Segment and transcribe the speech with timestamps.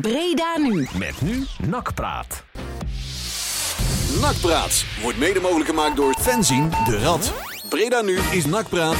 [0.00, 0.88] Breda nu.
[0.98, 2.44] Met nu Nakpraat.
[4.20, 7.32] Nakpraat wordt mede mogelijk gemaakt door Fenzin de Rad.
[7.68, 8.96] Breda nu is Nakpraat.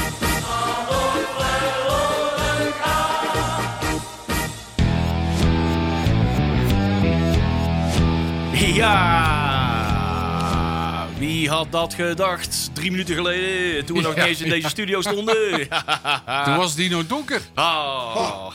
[8.74, 9.16] Ja,
[11.18, 12.70] wie had dat gedacht?
[12.72, 15.68] Drie minuten geleden, toen we nog niet eens in deze studio stonden.
[16.44, 17.40] Toen was Dino donker.
[17.54, 18.52] Ah.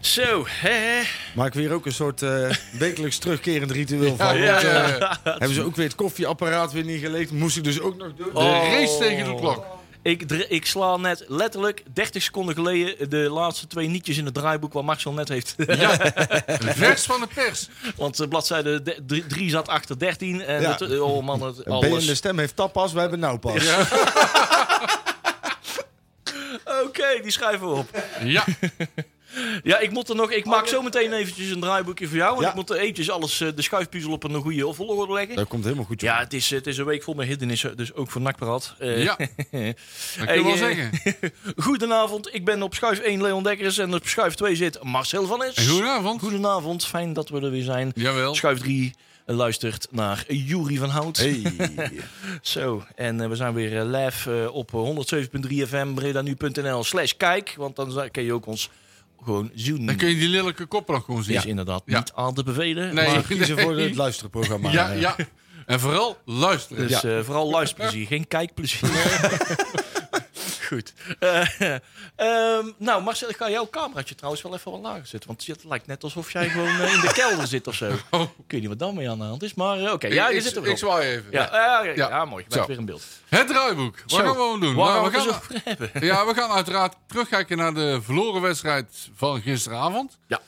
[0.00, 1.02] Zo, hè.
[1.34, 4.36] Maak weer ook een soort eh, wekelijks terugkerend ritueel van.
[4.38, 5.18] Ja, Want, ja, eh, ja.
[5.24, 7.30] hebben ze ook weer het koffieapparaat weer neergelegd?
[7.30, 8.28] Moest ik dus ook nog doen.
[8.32, 8.68] De Oh.
[8.72, 9.64] race tegen de klok.
[10.02, 14.72] Ik, ik sla net letterlijk 30 seconden geleden de laatste twee nietjes in het draaiboek
[14.72, 15.54] waar Marcel net heeft.
[16.76, 17.68] Vers van de pers.
[17.96, 18.82] Want de bladzijde
[19.28, 20.42] 3 zat achter 13.
[20.44, 20.70] En Ja.
[20.78, 22.06] het, oh man, het, Ben je alles.
[22.06, 23.64] de stem heeft tappas, wij hebben nou pas.
[26.84, 28.02] Oké, die schrijven we op.
[28.24, 28.44] Ja,
[29.62, 30.30] Ja, ik moet er nog.
[30.32, 32.30] Ik maak zo meteen eventjes een draaiboekje voor jou.
[32.30, 32.48] Want Ja.
[32.48, 35.36] ik moet er eventjes alles, eh, de schuifpuzzel op een goede volgorde leggen.
[35.36, 36.00] Dat komt helemaal goed.
[36.00, 36.10] joh.
[36.10, 38.74] Ja, het is, het is een week vol met hindernissen, dus ook voor Nakpraat.
[38.78, 39.16] Eh, ja.
[39.26, 39.74] Dat kun je
[40.18, 40.90] Hey, wel eh, zeggen.
[41.64, 45.42] Goedenavond, ik ben op schuif 1 Leon Dekkers en op schuif 2 zit Marcel van
[45.44, 45.54] Es.
[45.54, 46.20] En goedenavond.
[46.20, 47.92] Goedenavond, fijn dat we er weer zijn.
[47.94, 48.34] Jawel.
[48.34, 48.94] Schuif 3
[49.28, 51.16] luistert naar Jury van Hout.
[51.16, 51.42] Hey.
[52.42, 57.54] Zo, en we zijn weer live op 107.3 FM, bredanu.nl slash kijk.
[57.56, 58.70] Want dan kun je ook ons
[59.24, 59.86] gewoon zien.
[59.86, 61.36] Dan kun je die lelijke kop nog gewoon zien.
[61.36, 61.98] is inderdaad Ja.
[61.98, 62.94] niet aan te bevelen.
[62.94, 63.06] Nee.
[63.08, 64.70] maar- kiezen voor het luisterprogramma.
[64.72, 65.00] Ja, eh.
[65.00, 65.16] ja.
[65.66, 66.88] En vooral luisteren.
[66.88, 68.88] Dus eh, vooral luisterplezier, geen kijkplezier.
[70.66, 70.92] Goed.
[71.18, 71.74] Eh,
[72.16, 75.28] ehm, nou, Marcel, ik ga jouw cameraatje trouwens wel even wat lager zetten.
[75.28, 77.88] Want het lijkt net alsof jij gewoon eh, in de kelder zit of zo.
[77.92, 78.20] Ik Oh.
[78.46, 80.06] weet niet wat dan mee aan de hand is, maar eh, oké.
[80.06, 81.26] ja, je ik, zit er ik, ik zwaai even.
[81.30, 82.24] Ja, ja, ja, Ja.
[82.24, 82.44] mooi.
[82.48, 83.02] Je bent weer in beeld.
[83.28, 84.02] Het draaiboek.
[84.06, 84.74] Wat gaan we gewoon doen?
[84.74, 86.06] Waar Nou, gaan we we het gaan, over hebben?
[86.06, 90.18] ja, we gaan uiteraard terugkijken naar de verloren wedstrijd van gisteravond.
[90.26, 90.40] Ja.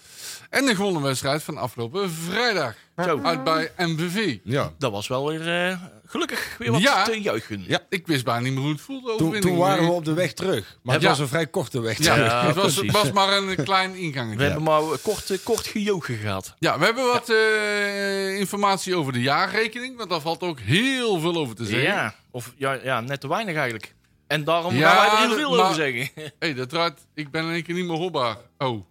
[0.50, 2.74] En de gewonnen wedstrijd van afgelopen vrijdag.
[3.04, 3.20] Zo.
[3.22, 4.38] Uit bij MVV.
[4.44, 4.72] Ja.
[4.78, 7.04] Dat was wel weer eh, gelukkig weer wat Ja.
[7.04, 7.64] te juichen.
[7.66, 7.80] Ja.
[7.88, 9.06] Ik wist bijna niet meer hoe het voelde.
[9.06, 9.44] Toen, overwinning.
[9.44, 10.78] toen waren we op de weg terug.
[10.82, 11.09] Maar het Ja.
[11.09, 12.31] was een vrij korte weg Ja, terug.
[12.31, 12.92] Ja, het was, precies.
[12.92, 14.36] was maar een klein ingangetje.
[14.38, 16.54] We hebben maar kort, eh, kort gejogen gehad.
[16.59, 19.97] Ja, we hebben wat eh, informatie over de jaarrekening.
[19.97, 21.88] Want daar valt ook heel veel over te zeggen.
[21.88, 23.94] Ja, of ja, ja, net te weinig eigenlijk.
[24.26, 26.09] En daarom Ja, gaan wij er heel veel maar- over zeggen.
[26.38, 27.06] hey, dat draait.
[27.15, 28.36] Ik ben in één keer niet meer hoorbaar.
[28.59, 28.84] Oh.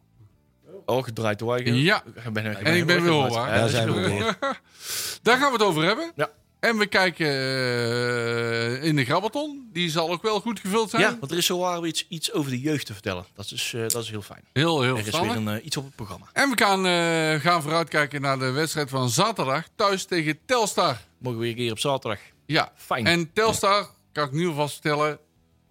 [0.87, 1.75] Oh, gedraaid door eigen.
[1.75, 2.03] Ja.
[2.31, 3.55] Ben, En ik ben weer hoorbaar.
[3.57, 4.37] Daar zijn we weer.
[5.21, 6.11] Daar gaan we het over hebben.
[6.15, 6.29] Ja.
[6.59, 9.69] En we kijken eh, in de Grabbelton.
[9.73, 11.01] Die zal ook wel goed gevuld zijn.
[11.01, 13.25] Ja, want er is zo waar iets, iets over de jeugd te vertellen.
[13.33, 14.43] Dat is, eh, dat is heel fijn.
[14.53, 16.25] Heel, heel Er is weer een, eh, iets op het programma.
[16.33, 19.67] En we gaan, eh, gaan vooruitkijken naar de wedstrijd van zaterdag.
[19.75, 20.97] Thuis tegen Telstar.
[21.17, 22.19] Mogen we weer een keer op zaterdag.
[22.45, 22.71] Ja.
[22.75, 23.07] Fijn.
[23.07, 25.19] En Telstar, kan ik nu alvast vertellen,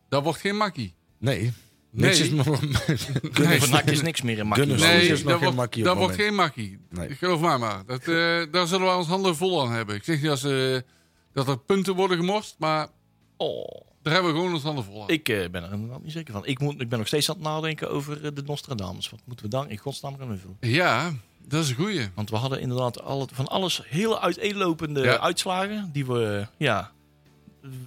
[0.08, 0.94] dat wordt geen makkie.
[1.18, 1.52] Nee.
[1.96, 2.28] Niks Nee.
[2.28, 2.60] is nog...
[3.48, 4.66] Nee, van is niks meer in makkie.
[4.66, 4.76] Nee,
[5.08, 6.78] is geen wordt, wordt geen makkie.
[6.90, 7.08] Nee.
[7.14, 7.82] Geloof mij maar.
[7.86, 9.94] Dat, eh, daar zullen we ons handen vol aan hebben.
[9.94, 10.84] Ik zeg niet dat, ze,
[11.32, 12.88] dat er punten worden gemorst, maar
[13.38, 13.64] Oh,
[14.02, 15.08] daar hebben we gewoon ons handen vol aan.
[15.08, 16.46] ik eh, ben er inderdaad niet zeker van.
[16.46, 19.10] Ik, moet, ik ben nog steeds aan het nadenken over eh, de Nostradamus.
[19.10, 20.56] Wat moeten we dan in godsnaam gaan invullen?
[20.60, 21.12] Ja,
[21.48, 22.08] dat is een goeie.
[22.14, 25.18] Want we hadden inderdaad al het- van alles hele uiteenlopende Ja.
[25.18, 25.90] uitslagen.
[25.92, 26.90] Die we, ja,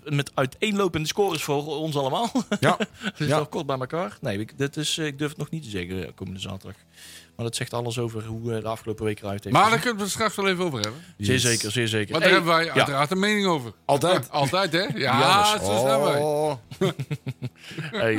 [0.04, 2.32] met uiteenlopende scores voor ons allemaal.
[2.60, 2.78] Ja.
[3.02, 3.46] Het is Ja.
[3.50, 4.18] kort bij elkaar.
[4.22, 6.76] Nee, ik, dit is, eh, ik durf het nog niet te zeggen eh, komende zaterdag.
[7.36, 9.96] Maar dat zegt alles over hoe eh, de afgelopen week eruit heeft Maar daar kunnen
[9.98, 11.02] we het straks wel even over hebben.
[11.18, 12.12] Zeer zeker, zeer zeker.
[12.12, 12.74] Want daar Hey, hebben wij ja.
[12.74, 13.74] uiteraard een mening over.
[13.86, 14.30] Altijd.
[14.42, 14.80] Altijd, hè?
[14.82, 16.20] Ja, Ja, dat is- zo zijn wij.
[16.22, 16.52] Oh.
[17.92, 18.16] Hey,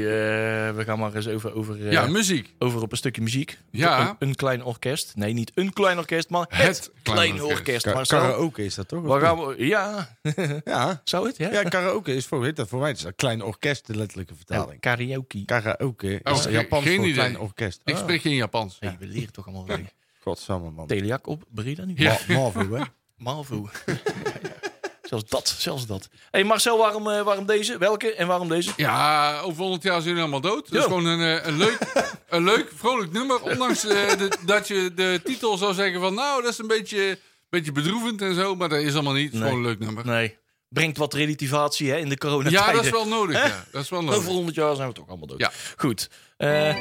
[0.74, 2.54] we gaan maar eens over, over, Ja, muziek.
[2.58, 3.58] over op een stukje muziek.
[3.70, 4.08] Ja.
[4.18, 5.12] Een, een klein orkest.
[5.16, 7.58] Nee, niet een klein orkest, maar het, Het klein klein orkest.
[7.58, 7.84] orkest.
[7.84, 8.18] Ka- Marcel.
[8.18, 9.02] karaoke is dat toch?
[9.02, 9.66] Waar gaan we?
[9.66, 10.16] Ja,
[10.64, 11.00] Ja.
[11.04, 11.36] zou het?
[11.36, 13.96] Ja, Ja, karaoke is voor, weet dat, voor mij het is een klein orkest, de
[13.96, 14.80] letterlijke Oh, vertaling.
[14.80, 15.44] karaoke.
[15.44, 17.16] Karaoke Oh, is geen- Japans geen voor idee.
[17.16, 17.80] klein orkest.
[17.84, 18.76] Ik spreek geen Japans.
[18.80, 19.92] Hey, we leren toch allemaal weer.
[20.22, 20.86] Godsamme man.
[20.86, 21.92] Teliak op Breda nu.
[21.96, 22.18] Ja.
[22.28, 22.82] Ma- hè?
[23.16, 23.68] Malvo.
[25.02, 26.08] zelfs dat, zelfs dat.
[26.30, 27.78] hey Marcel, waarom, eh, waarom deze?
[27.78, 28.72] Welke en waarom deze?
[28.76, 30.68] Ja, over 100 jaar zijn jullie allemaal dood.
[30.70, 31.78] Dat is gewoon een, eh, een, leuk,
[32.28, 33.42] een leuk, vrolijk nummer.
[33.42, 36.14] Ondanks eh, de- dat je de titel zou zeggen van...
[36.14, 37.18] Nou, dat is een beetje,
[37.48, 38.54] beetje bedroevend en zo.
[38.56, 39.24] Maar dat is allemaal niet.
[39.24, 39.48] Het is Nee.
[39.48, 40.06] gewoon een leuk nummer.
[40.06, 40.38] Nee.
[40.70, 42.64] Brengt wat relativatie hè, in de coronatijd.
[42.64, 43.46] Ja, dat is wel nodig.
[43.46, 43.64] Ja.
[43.72, 44.18] Dat is wel nodig.
[44.18, 45.38] Over 100 jaar zijn we toch allemaal dood.
[45.38, 45.50] Ja.
[45.76, 46.10] Goed.
[46.36, 46.76] Eh,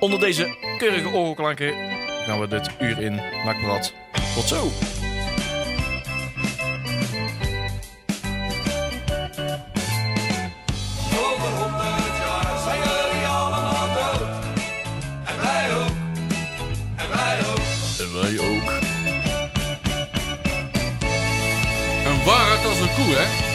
[0.00, 1.74] onder deze keurige orgelklanken
[2.26, 3.92] gaan we dit uur in Nakblad.
[4.34, 4.72] Tot zo.
[22.66, 23.54] Als een koe, hè?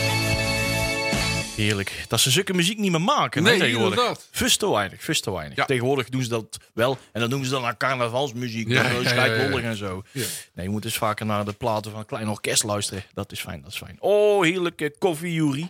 [1.55, 2.05] Heerlijk.
[2.07, 4.19] Dat ze zulke muziek niet meer maken Nee, nee, tegenwoordig.
[4.31, 5.57] Vis te weinig, te weinig.
[5.57, 5.65] Ja.
[5.65, 6.97] Tegenwoordig doen ze dat wel.
[7.11, 8.67] En dan noemen ze dan naar carnavalsmuziek.
[8.67, 10.03] Ja, scheidwollig en zo.
[10.11, 10.25] Ja.
[10.53, 13.03] Nee, je moet dus vaker naar de platen van een klein orkest luisteren.
[13.13, 13.97] Dat is fijn, dat is fijn.
[13.99, 15.69] Oh, heerlijke koffie, Juri.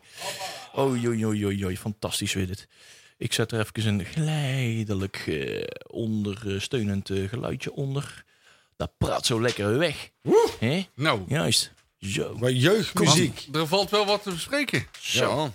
[0.74, 1.78] Oh, joi, joi, joi, joi.
[1.78, 2.68] Fantastisch weer dit.
[3.18, 8.24] Ik zet er even een geleidelijk eh, ondersteunend eh, geluidje onder.
[8.78, 10.10] Dat praat zo lekker weg.
[10.60, 10.88] Hè?
[10.96, 11.72] Nou, Juist.
[12.02, 12.36] Zo.
[12.40, 13.48] Maar jeugdmuziek.
[13.54, 14.88] er valt wel wat te bespreken.
[15.02, 15.52] Ja.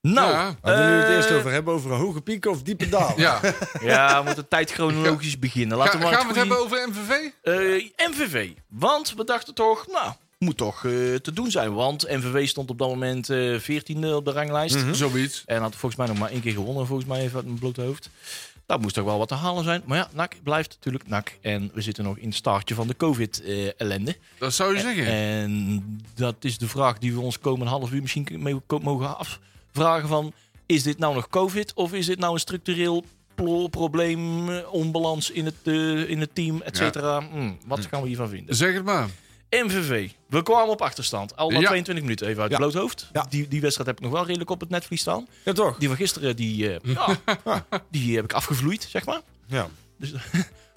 [0.00, 0.56] Nou, Ja.
[0.62, 3.18] We het eh, eerst over hebben, over hoge pieken of diepe dalen.
[3.20, 3.40] Ja.
[3.82, 5.76] Ja, we moeten tijd chronologisch beginnen.
[5.76, 7.10] Laten Ga- we maar gaan we het hebben over MVV?
[7.42, 8.50] Eh, MVV.
[8.68, 11.74] Want we dachten toch, nou, moet toch eh, te doen zijn.
[11.74, 14.76] Want MVV stond op dat moment eh 14e op de ranglijst.
[14.76, 14.94] Mhm.
[14.94, 15.42] Zoiets.
[15.46, 17.80] En had volgens mij nog maar één keer gewonnen, volgens mij even uit mijn blote
[17.82, 18.10] hoofd.
[18.66, 19.82] Dat moest toch wel wat te halen zijn.
[19.84, 21.38] Maar ja, NAC blijft natuurlijk NAC.
[21.40, 24.16] En we zitten nog in het startje van de COVID-ellende.
[24.38, 25.06] Dat zou je zeggen.
[25.06, 25.82] en
[26.14, 30.32] dat is de vraag die we ons komende half uur misschien mee mogen afvragen van...
[30.66, 33.04] Is dit nou nog COVID of is dit nou een structureel
[33.70, 37.20] probleem, eh, onbalans in het, eh, in het team, et cetera?
[37.20, 38.56] Hm, wat gaan we hiervan vinden?
[38.56, 39.08] Zeg het maar.
[39.64, 40.10] MVV.
[40.28, 41.36] We kwamen op achterstand.
[41.36, 41.66] Al na Ja.
[41.66, 42.66] 22 minuten even uit het Ja.
[42.68, 43.08] bloot hoofd.
[43.12, 43.26] Ja.
[43.28, 45.28] Die, die wedstrijd heb ik nog wel redelijk op het netvlies staan.
[45.44, 45.78] Ja, toch?
[45.78, 46.94] Die van gisteren, die, eh,
[47.44, 49.20] ja, die heb ik afgevloeid, zeg maar.
[49.46, 49.68] Ja.
[49.96, 50.12] Dus,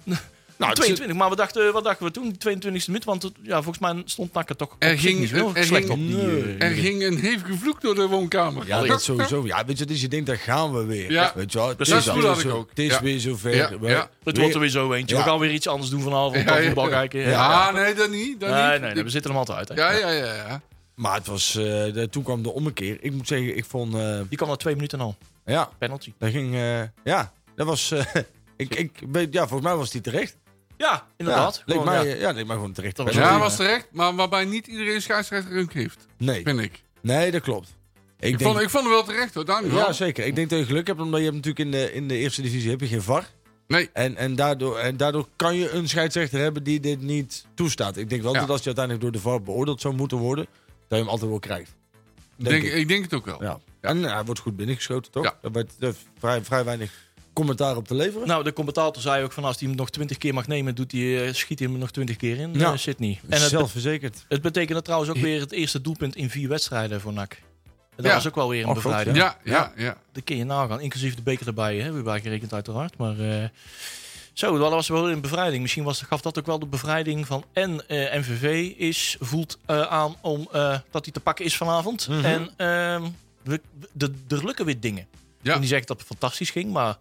[0.60, 2.34] Nou, het 22, maar we dachten, wat dachten we toen?
[2.34, 5.70] 22e minuut, want het, ja, volgens mij stond Nakker toch Er ging- niet er slecht
[5.86, 6.16] ging- op die...
[6.16, 6.58] nee.
[6.58, 8.68] eh, Er ging een hevige vloek door de woonkamer.
[8.68, 9.46] Ja, dat sowieso.
[9.46, 11.12] Ja, weet je, dus je denkt, daar gaan we weer.
[11.12, 11.32] Ja.
[11.36, 12.70] Weet je wel, is, ook.
[12.70, 13.02] Het is Ja.
[13.02, 13.56] weer zover.
[13.56, 14.10] Ja, We- ja.
[14.24, 15.16] het wordt er weer zo eentje.
[15.16, 15.24] Ja.
[15.24, 16.36] We gaan weer iets anders doen vanavond.
[16.36, 17.20] Ja, voetbal kijken.
[17.20, 17.72] Ja, Ja.
[17.72, 18.40] nee, dat niet.
[18.40, 18.82] Dat Nee, niet.
[18.82, 19.68] nee, nee, we zitten hem altijd uit.
[19.70, 19.76] Hè.
[19.76, 20.34] Ja, ja, ja.
[20.36, 20.62] ja.
[20.96, 22.98] Maar het was, eh, de, toen kwam de ommekeer.
[23.02, 25.18] Ik moet zeggen, ik vond, eh, Die kwam na twee minuten al.
[25.46, 26.14] ja, Penalty.
[26.18, 28.06] dat ging, eh, ja, dat was, eh,
[28.58, 30.38] ik, ik weet, ja, volgens mij was die terecht.
[30.80, 31.56] Ja, inderdaad.
[31.56, 32.16] Ja, leek Gewoon, mij, ja.
[32.16, 32.32] ja.
[32.32, 32.96] leek mij gewoon terecht.
[32.96, 33.88] Dat was Ja, was terecht.
[33.92, 36.06] Maar waarbij niet iedereen scheidsrechter een heeft.
[36.18, 36.84] Nee, Vind ik.
[37.02, 37.68] nee, dat klopt.
[38.20, 39.46] Ik, Ik, denk, vond, ik vond hem wel terecht hoor.
[39.46, 40.26] Daar niet ja, zeker.
[40.26, 42.42] Ik denk dat je geluk hebt, omdat je hebt natuurlijk in de, in de eerste
[42.42, 43.26] divisie heb je geen VAR.
[43.68, 43.90] Nee.
[43.94, 47.98] En, en, daardoor, en daardoor kan je een scheidsrechter hebben die dit niet toestaat.
[47.98, 48.40] Ik denk wel Ja.
[48.40, 51.30] dat als je uiteindelijk door de VAR beoordeeld zou moeten worden, dat je hem altijd
[51.30, 51.76] wel krijgt.
[52.36, 52.74] Denk, ik.
[52.74, 52.88] ik.
[52.88, 53.44] denk het ook wel.
[53.44, 53.60] Ja.
[53.82, 55.24] En hij wordt goed binnengeschoten, toch?
[55.24, 55.50] Ja.
[55.52, 55.90] Werd eh,
[56.20, 57.09] vrij, vrij weinig
[57.40, 58.28] commentaar op te leveren.
[58.28, 60.92] Nou, de commentator zei ook van als hij hem nog twintig keer mag nemen, doet
[60.92, 62.54] hij, eh, schiet hij hem nog twintig keer in.
[62.54, 62.60] Ja.
[62.60, 62.78] Ja.
[62.78, 63.20] Sydney.
[63.30, 64.26] En het, Zelfverzekerd.
[64.28, 67.38] het betekende trouwens ook weer het eerste doelpunt in vier wedstrijden voor NAC.
[67.96, 68.14] Dat Ja.
[68.14, 69.16] was ook wel weer een bevrijding.
[69.18, 69.98] Ja, ja, ja.
[70.12, 70.82] Dat kun je nagaan.
[70.82, 71.92] Inclusief de beker erbij, hè.
[71.92, 72.98] Weer bijgerekend uiteraard.
[72.98, 73.44] Maar eh,
[74.34, 75.62] zo, dat was wel een bevrijding.
[75.62, 79.82] Misschien was, gaf dat ook wel de bevrijding van en eh, MVV is, voelt eh,
[79.82, 82.08] aan om, eh, dat hij te pakken is vanavond.
[82.08, 82.26] Mhm.
[82.26, 83.04] En ehm,
[83.44, 85.08] we, de, er lukken weer dingen.
[85.42, 85.54] Ja.
[85.54, 86.98] En die zegt dat het fantastisch ging, maar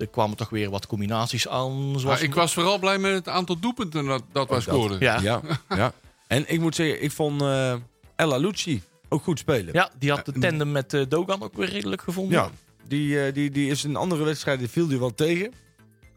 [0.00, 1.82] er kwamen toch weer wat combinaties aan.
[1.88, 4.66] Zoals Maar ik was vooral blij met het aantal doelpunten dat, dat wij dat.
[4.74, 4.98] scoorden.
[5.00, 5.20] ja.
[5.20, 5.40] Ja.
[5.76, 5.92] ja.
[6.26, 7.74] En ik moet zeggen, ik vond eh
[8.16, 9.74] Ella Lucci ook goed spelen.
[9.74, 12.38] Ja, die had de tandem met eh, Dogan ook weer redelijk gevonden.
[12.38, 12.50] Ja,
[12.88, 15.52] die, eh, die, die is in andere wedstrijden viel die wel tegen.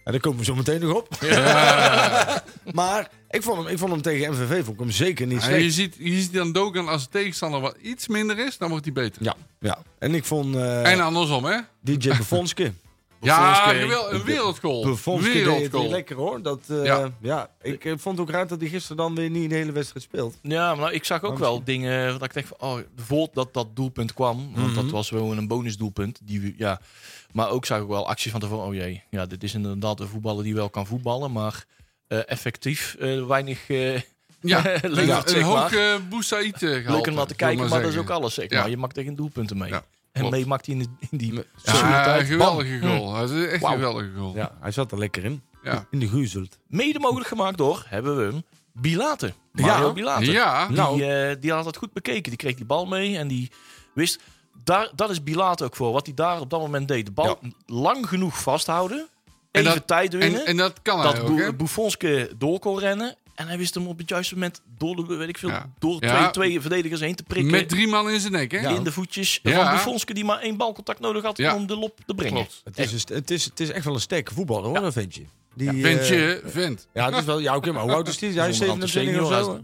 [0.05, 1.07] Ja, daar komen we zo meteen nog op.
[2.79, 5.43] maar ik vond, hem, ik vond hem tegen MVV vond ik hem zeker niet En
[5.43, 5.63] slecht.
[5.63, 8.85] je, ziet, je ziet dan Dogan als de tegenstander wat iets minder is, dan wordt
[8.85, 9.23] hij beter.
[9.23, 9.77] Ja, ja.
[9.99, 11.57] En ik vond eh, En andersom, hè?
[11.81, 12.73] DJ Befonske.
[13.23, 14.97] Ja, een wereldgoal.
[15.21, 15.89] Wereldgoal.
[15.89, 16.41] lekker hoor.
[16.41, 17.09] Dat, eh, ja.
[17.21, 17.49] Ja.
[17.61, 20.37] ik eh, vond ook raar dat hij gisteren dan weer niet de hele wedstrijd speelt.
[20.41, 23.33] Ja, maar nou, ik zag ook Maar wel dingen dat ik denk van, oh, voordat
[23.33, 24.75] dat, dat doelpunt kwam, want Mhm.
[24.75, 26.19] dat was wel een bonusdoelpunt.
[26.23, 26.81] Die, we- ja,
[27.31, 30.07] maar ook zag ik wel acties van tevoren, oh jee, ja, dit is inderdaad een
[30.07, 31.65] voetballer die wel kan voetballen, maar
[32.07, 34.01] eh, effectief eh, weinig eh
[34.45, 36.85] Ja, leuk, een, een hoog uh, Boussaïd gehaald.
[36.87, 38.15] leuk om naar te kijken, maar, dat is ook al.
[38.19, 38.59] alles, zeg Ja.
[38.59, 38.69] maar.
[38.69, 39.69] Je maakt tegen doelpunten mee.
[39.69, 43.13] Ja, en mee maakt hij in, de, in die Ja, geweldige goal.
[43.13, 44.35] Dat is echt een geweldige goal.
[44.35, 45.43] Ja, hij zat er lekker in.
[45.63, 45.85] Ja.
[45.91, 46.57] In de guzelt.
[46.67, 48.43] Mede mogelijk gemaakt door, hebben we hem,
[48.73, 49.33] Bilate.
[49.51, 49.93] Mario Ja.
[49.93, 50.31] Bilate.
[50.31, 51.01] Ja, Die, Nou.
[51.01, 52.23] eh, die had het goed bekeken.
[52.23, 53.51] Die kreeg die bal mee en die
[53.93, 54.19] wist...
[54.63, 55.91] Daar, dat is Bilaat ook voor.
[55.91, 57.05] Wat hij daar op dat moment deed.
[57.05, 59.07] De bal lang genoeg vasthouden.
[59.51, 60.39] En Even dat- tijd winnen.
[60.39, 61.53] en, en dat kan hij dat ook, Bo- hè?
[61.53, 63.15] Bouffonske door kon rennen.
[63.35, 65.69] En hij wist hem op het juiste moment door, de, weet ik veel, Ja.
[65.79, 66.29] door Ja.
[66.29, 67.51] twee, twee verdedigers heen te prikken.
[67.51, 68.75] Met drie man in zijn nek, hè?
[68.75, 69.55] in de voetjes Ja.
[69.55, 71.55] van Bouffonske die maar één balcontact nodig had Ja.
[71.55, 72.33] om de lop te brengen.
[72.35, 72.61] Klopt.
[72.63, 75.23] Het is, een het, is, het is echt wel een sterke voetballer hoor, dat ventje.
[75.55, 76.87] Die, eh, Ventje, vent.
[76.93, 78.31] ja, het is wel, ja, oké, maar hoe oud is die?
[78.39, 79.61] Hij is Zonder aan te 27 of zo.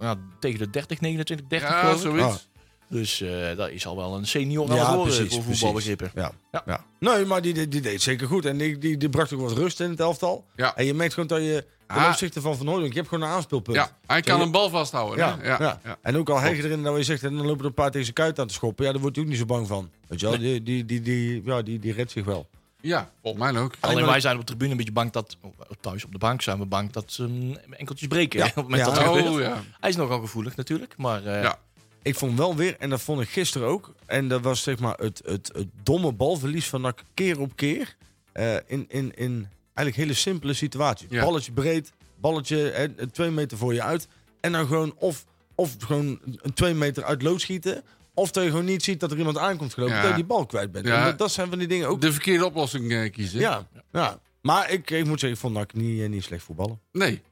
[0.00, 2.48] Ja, tegen de 30, 29, 30 Ja, zoiets.
[2.88, 5.44] Dus eh, dat is al wel een senior aan Ja, precies, voor precies.
[5.44, 6.10] voetbalbegrippen.
[6.14, 6.32] Ja.
[6.52, 6.62] Ja.
[6.66, 6.84] Ja.
[6.98, 8.44] Nee, maar die, die, die deed zeker goed.
[8.44, 10.44] En die, die, die bracht ook wat rust in het elftal.
[10.56, 10.76] Ja.
[10.76, 12.08] En je merkt gewoon dat je ten Ah.
[12.08, 13.76] opzichte van Van Hooydonk, je hebt gewoon een aanspeelpunt.
[13.76, 15.18] Ja, hij kan een bal vasthouden.
[15.18, 15.98] Ja, ja, ja, ja.
[16.02, 17.86] En ook al heg je erin dat je zegt, en dan lopen er een paar
[17.90, 18.84] tegen zijn kuit aan te schoppen.
[18.84, 19.90] Ja, daar wordt hij ook niet zo bang van.
[20.08, 22.48] Weet je wel, die, die, die, die, ja, die, die redt zich wel.
[22.80, 23.74] Ja, volgens mij ook.
[23.80, 25.36] Alleen wij zijn op de tribune een beetje bang dat...
[25.40, 28.38] oh, Thuis op de bank zijn we bang dat ze hem enkeltjes breken.
[28.38, 28.46] Ja.
[28.46, 28.92] Op het moment Ja.
[29.04, 29.26] dat.
[29.26, 29.62] Oh ja.
[29.80, 30.94] Hij is nogal gevoelig natuurlijk.
[30.96, 31.58] Maar eh, Ja.
[32.04, 33.94] Ik vond wel weer, en dat vond ik gisteren ook.
[34.06, 37.96] En dat was zeg maar het, het, het domme balverlies van NAC keer op keer.
[38.32, 41.06] eh, in, in, in eigenlijk hele simpele situaties.
[41.10, 41.24] Ja.
[41.24, 44.08] Balletje breed, balletje eh, twee meter voor je uit.
[44.40, 47.82] En dan gewoon of, of gewoon een twee meter uit lood schieten.
[48.14, 49.94] Of dat je gewoon niet ziet dat er iemand aankomt gelopen.
[49.94, 50.00] Ja.
[50.00, 50.86] Dat je die bal kwijt bent.
[50.86, 51.04] Ja.
[51.04, 52.00] Dat, dat zijn van die dingen ook.
[52.00, 53.40] De verkeerde oplossing eh, kiezen.
[53.40, 54.20] ja, ja.
[54.40, 56.80] Maar ik, ik moet zeggen, ik vond NAC niet, eh, niet slecht voetballen.
[56.92, 57.22] Nee.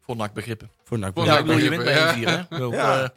[0.00, 0.70] Voor NAC begrippen.
[0.92, 1.14] Voor NAC.
[1.14, 2.42] Voor Ja, ik bedoel, je wint begrippen, bij 1-4, hè?
[2.48, 3.02] Bedoel, Ja.
[3.02, 3.08] eh,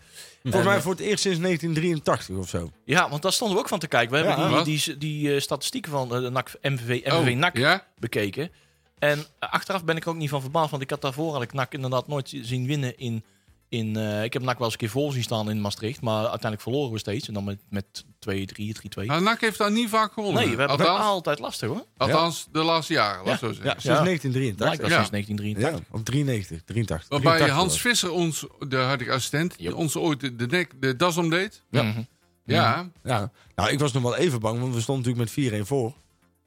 [0.43, 2.71] Volgens mij voor het eerst sinds 1983 of zo.
[2.85, 4.11] ja, want daar stonden we ook van te kijken.
[4.11, 7.35] We Ja, hebben die, die, die eh, statistieken van eh, de NAC, MVV, Oh, MVV
[7.35, 7.83] NAC Ja?
[7.99, 8.51] bekeken.
[8.99, 11.41] En eh, achteraf ben ik er ook niet van verbaasd, want ik had daarvoor had
[11.41, 13.23] ik NAC inderdaad nooit zien winnen in...
[13.69, 16.19] in eh, ik heb NAC wel eens een keer voor zien staan in Maastricht, maar
[16.19, 17.27] uiteindelijk verloren we steeds.
[17.27, 19.05] En dan met, met 2-3, 3-2.
[19.05, 20.41] Nou, NAC heeft daar niet vaak gewonnen.
[20.47, 21.85] Nee, we hebben althans, altijd lastig hoor.
[21.97, 23.81] althans de laatste jaren, laat ik zo Ja, zeggen.
[23.81, 24.03] sinds Ja.
[24.03, 24.55] 1983.
[24.65, 24.95] Blijkbaar Ja.
[24.95, 25.87] sinds 1983.
[25.89, 27.09] Ja, of 93, 83.
[27.09, 27.81] Waarbij 83 Hans.
[27.81, 29.73] Visser, ons, de huidige assistent, Yep.
[29.73, 31.61] ons ooit de, de, nek, de das omdeed.
[31.69, 31.83] Ja.
[31.83, 32.01] Mhm.
[32.45, 32.89] Ja.
[33.03, 35.93] Ja, nou, ik was nog wel even bang, want we stonden natuurlijk met 4-1 voor.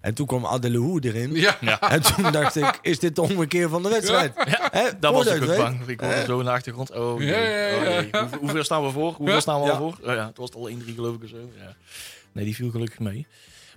[0.08, 1.34] En toen kwam Adelou erin.
[1.34, 1.80] Ja.
[1.80, 4.32] En toen dacht ik, is dit de ommekeer van de wedstrijd?
[4.70, 5.86] Hè, Daar was ik ook bang.
[5.86, 6.90] Ik hoorde zo in de achtergrond.
[6.92, 7.28] Oh, jee.
[7.28, 8.20] Ja, ja, ja, Oh, ja.
[8.20, 9.12] Hoeveel, hoeveel staan we voor?
[9.12, 9.72] Hoeveel staan we Ja.
[9.72, 10.08] al voor?
[10.08, 11.36] Oh, ja, het was al 1-3 geloof ik of zo.
[11.36, 11.74] Ja.
[12.32, 13.26] Nee, die viel gelukkig mee.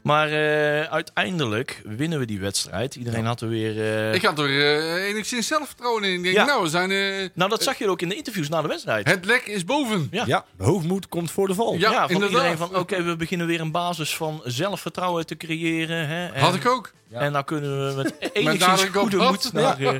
[0.03, 2.95] Maar eh, uiteindelijk winnen we die wedstrijd.
[2.95, 3.81] Iedereen had er weer...
[3.81, 6.13] eh, Ik had er eh, enigszins zelfvertrouwen in.
[6.13, 6.45] Ik denk, Ja.
[6.45, 9.07] nou, we zijn, eh, Nou, dat zag je ook in de interviews na de wedstrijd.
[9.07, 10.07] het lek is boven.
[10.11, 10.23] Ja.
[10.27, 11.73] Ja, hoogmoed komt voor de val.
[11.73, 12.29] Ja, Ja, van inderdaad.
[12.37, 16.07] iedereen van oké, we beginnen weer een basis van zelfvertrouwen te creëren.
[16.07, 16.91] Hè, en, Had ik ook.
[17.11, 19.99] En dan kunnen we met enigszins op goede moed naar, eh,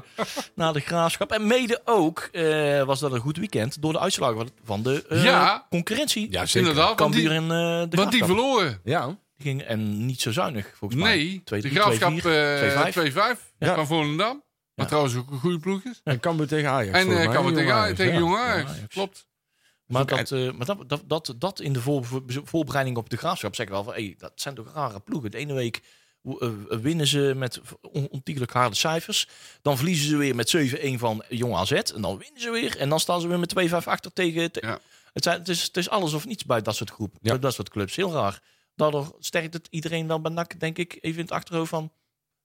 [0.55, 1.31] naar de graafschap.
[1.31, 5.24] En mede ook eh, was dat een goed weekend door de uitslagen van- de eh,
[5.24, 5.65] Ja.
[5.70, 6.27] concurrentie.
[6.31, 6.70] Ja, zeker.
[6.70, 8.79] Inderdaad, want die, en de want die verloren.
[8.84, 11.15] Ja, ging, en niet zo zuinig, volgens mij.
[11.17, 12.91] Nee, 2-3, de graafschap 2-4, eh, 2-5.
[12.91, 13.75] 2-5 Ja.
[13.75, 14.36] van Volendam.
[14.36, 14.41] Ja.
[14.75, 16.01] Wat trouwens ook een goede ploeg is.
[16.03, 16.98] en Cambuur tegen Ajax.
[16.98, 18.19] En uh, kan we Jong tegen, Ajax, tegen ja.
[18.19, 18.69] Jong Ajax.
[18.69, 18.93] Ja, Ajax.
[18.93, 19.27] Klopt.
[19.86, 23.10] Maar, ook dat, eh, maar dat, dat, dat, dat in de voor, voor- voorbereiding op
[23.10, 25.31] de graafschap zeg ik wel van, hey, dat zijn toch rare ploegen.
[25.31, 25.81] De ene week
[26.39, 29.27] eh, winnen ze met on- ontiegelijk harde cijfers.
[29.62, 31.71] Dan verliezen ze weer met 7-1 van Jong AZ.
[31.71, 32.77] En dan winnen ze weer.
[32.77, 34.51] En dan staan ze weer met 2-5 achter tegen...
[34.51, 34.79] te- Ja.
[35.13, 37.13] het, zijn, het, is, het is alles of niets bij dat soort groep.
[37.21, 37.29] Ja.
[37.29, 37.95] Bij dat soort clubs.
[37.95, 38.39] Heel raar.
[38.75, 41.91] Daardoor sterkt het iedereen wel bij NAC, denk ik, even in het achterhoofd van...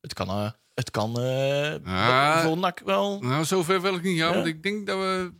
[0.01, 2.41] Het kan, eh, het kan eh, Ah.
[2.45, 3.21] voor NAC wel...
[3.21, 4.35] Nou, zover wil ik niet Ja.
[4.35, 5.33] want ik denk dat we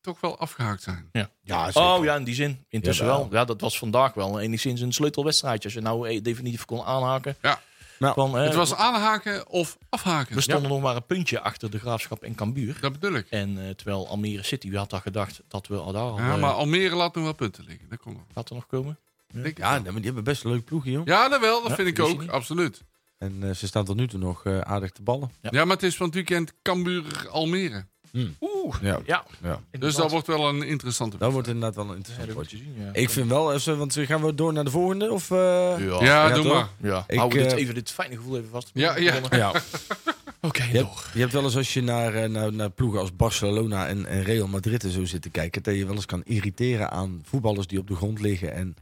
[0.00, 1.08] toch wel afgehaakt zijn.
[1.12, 1.80] Ja, zeker.
[1.82, 2.64] Oh ja, in die zin.
[2.68, 3.28] Intussen Jawel.
[3.28, 3.38] wel.
[3.38, 5.64] Ja, dat was vandaag wel enigszins een sleutelwedstrijdje.
[5.64, 7.36] Als je nou eh, definitief kon aanhaken.
[7.42, 7.60] Ja.
[7.98, 10.34] Nou, Van, eh, Het was aanhaken of afhaken.
[10.34, 12.78] we stonden nog maar een puntje achter de Graafschap en Cambuur.
[12.80, 13.26] Dat bedoel ik.
[13.30, 16.52] En eh, terwijl Almere City, we hadden gedacht dat we al daar al, Ja, maar
[16.52, 17.88] Almere laat nog wel punten liggen.
[17.88, 18.24] Dat komt nog.
[18.34, 18.98] gaat er nog komen.
[19.32, 21.06] Denk Ja, maar die hebben best een leuk ploegje, joh.
[21.06, 21.60] ja, dat wel.
[21.60, 22.26] Dat Ja, vind ik ook.
[22.26, 22.82] Absoluut.
[23.18, 25.30] En eh, ze staan tot nu toe nog eh, aardig te ballen.
[25.40, 25.48] Ja.
[25.52, 25.64] Ja.
[25.64, 27.84] maar het is van het weekend Cambuur-Almere.
[28.40, 29.24] Oeh, Ja, ja.
[29.42, 29.60] ja.
[29.78, 32.50] Dus dat wordt wel een interessante dat wordt inderdaad wel een Ja, interessant dat wordt
[32.50, 32.64] potje.
[32.64, 32.90] zien, ja.
[33.00, 35.12] Ik vind wel, even, want we gaan we door naar de volgende?
[35.12, 36.52] Of, eh, Ja, doe toch?
[36.52, 36.68] maar.
[36.80, 37.04] ja.
[37.06, 38.70] Ik, Houden we dit, eh, even dit fijne gevoel even vast.
[38.74, 39.14] Ja, ja.
[39.30, 39.52] ja.
[40.40, 40.82] Oké, Je, door.
[40.82, 44.06] hebt, je hebt wel eens als je naar, eh, naar, naar ploegen als Barcelona en,
[44.06, 47.20] en Real Madrid en zo zit te kijken, dat je wel eens kan irriteren aan
[47.24, 48.74] voetballers die op de grond liggen en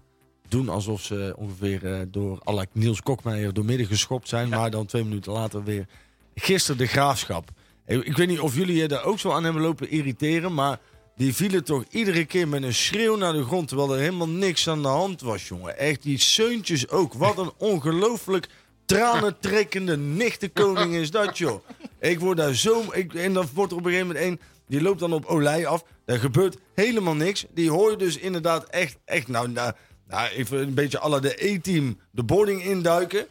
[0.50, 5.04] doen alsof ze ongeveer eh, door la Niels Kokmeijer doormidden geschopt zijn, maar dan twee
[5.04, 5.87] minuten later weer.
[6.35, 7.50] Gisteren de graafschap.
[7.87, 10.78] Ik, weet niet of jullie je daar ook zo aan hebben lopen irriteren, maar
[11.16, 14.69] die vielen toch iedere keer met een schreeuw naar de grond, terwijl er helemaal niks
[14.69, 15.78] aan de hand was, jongen.
[15.78, 17.14] Echt, die seuntjes ook.
[17.14, 18.49] Wat een ongelooflijk
[18.85, 21.64] tranentrekkende nichtenkoning is dat, joh.
[22.00, 22.85] Ik word daar zo...
[22.92, 24.40] Ik, en dan wordt er op een gegeven moment één...
[24.66, 25.85] Die loopt dan op Olij af.
[26.04, 27.45] Daar gebeurt helemaal niks.
[27.54, 28.99] Die hoor je dus inderdaad echt...
[29.04, 29.73] echt nou, nou,
[30.11, 33.26] nou even een beetje la de E-team de boarding induiken.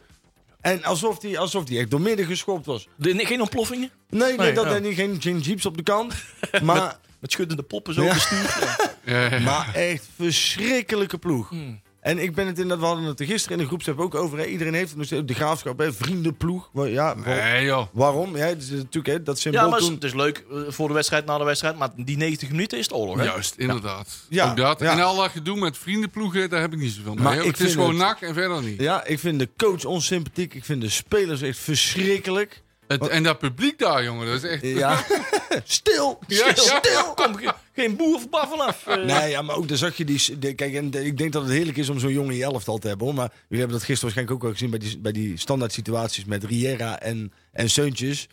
[0.60, 2.88] En alsof die, alsof die echt doormidden geschopt was.
[2.96, 3.90] De, nee, geen ontploffingen?
[4.08, 4.70] Nee, nee, Nee, dat ja.
[4.74, 4.94] er niet.
[4.94, 6.14] Geen, geen jeeps op de kant.
[6.62, 8.12] Maar, Met schuddende poppen zo Ja.
[8.14, 8.56] bestuurd.
[8.60, 8.76] Ja.
[9.04, 9.38] Ja, ja.
[9.38, 11.48] maar echt verschrikkelijke ploeg.
[11.48, 11.80] Hmm.
[12.00, 14.38] En ik ben het inderdaad, we hadden het er gisteren in de groepsapp ook over.
[14.38, 14.44] Hè.
[14.44, 16.70] Iedereen heeft het de graafschap, hè, vriendenploeg.
[16.74, 17.86] Ja, Nee, joh.
[17.92, 18.36] waarom?
[18.36, 19.94] Ja, het is natuurlijk hè, dat symbool Ja, maar het is- toen.
[20.00, 21.78] het is leuk eh, voor de wedstrijd, na de wedstrijd.
[21.78, 23.24] Maar die 90 minuten is het oorlog, hè?
[23.24, 24.18] Juist, inderdaad.
[24.28, 24.50] Ja.
[24.50, 24.80] Ook dat.
[24.80, 24.92] Ja.
[24.92, 27.22] En al dat gedoe met vriendenploegen, daar heb ik niet zoveel mee.
[27.24, 28.80] Maar ik het is gewoon het- nak en verder niet.
[28.80, 30.54] Ja, ik vind de coach onsympathiek.
[30.54, 32.62] Ik vind de spelers echt verschrikkelijk.
[32.98, 34.62] Het, en dat publiek daar, jongen, dat is echt...
[34.62, 35.04] Ja.
[35.64, 36.54] stil, stil, ja.
[36.54, 37.14] stil.
[37.14, 38.86] Kom, ge- geen boer of bar vanaf.
[38.86, 39.04] eh.
[39.04, 40.38] Nee, ja, maar ook daar zag je die...
[40.38, 42.44] de- kijk, en de- ik denk dat het heerlijk is om zo'n jongen in je
[42.44, 43.06] elftal te hebben.
[43.06, 43.14] Hoor.
[43.16, 44.70] Maar jullie hebben dat gisteren waarschijnlijk ook wel gezien...
[44.70, 48.28] bij die, bij die standaard situaties met Riera en, en Seuntjes.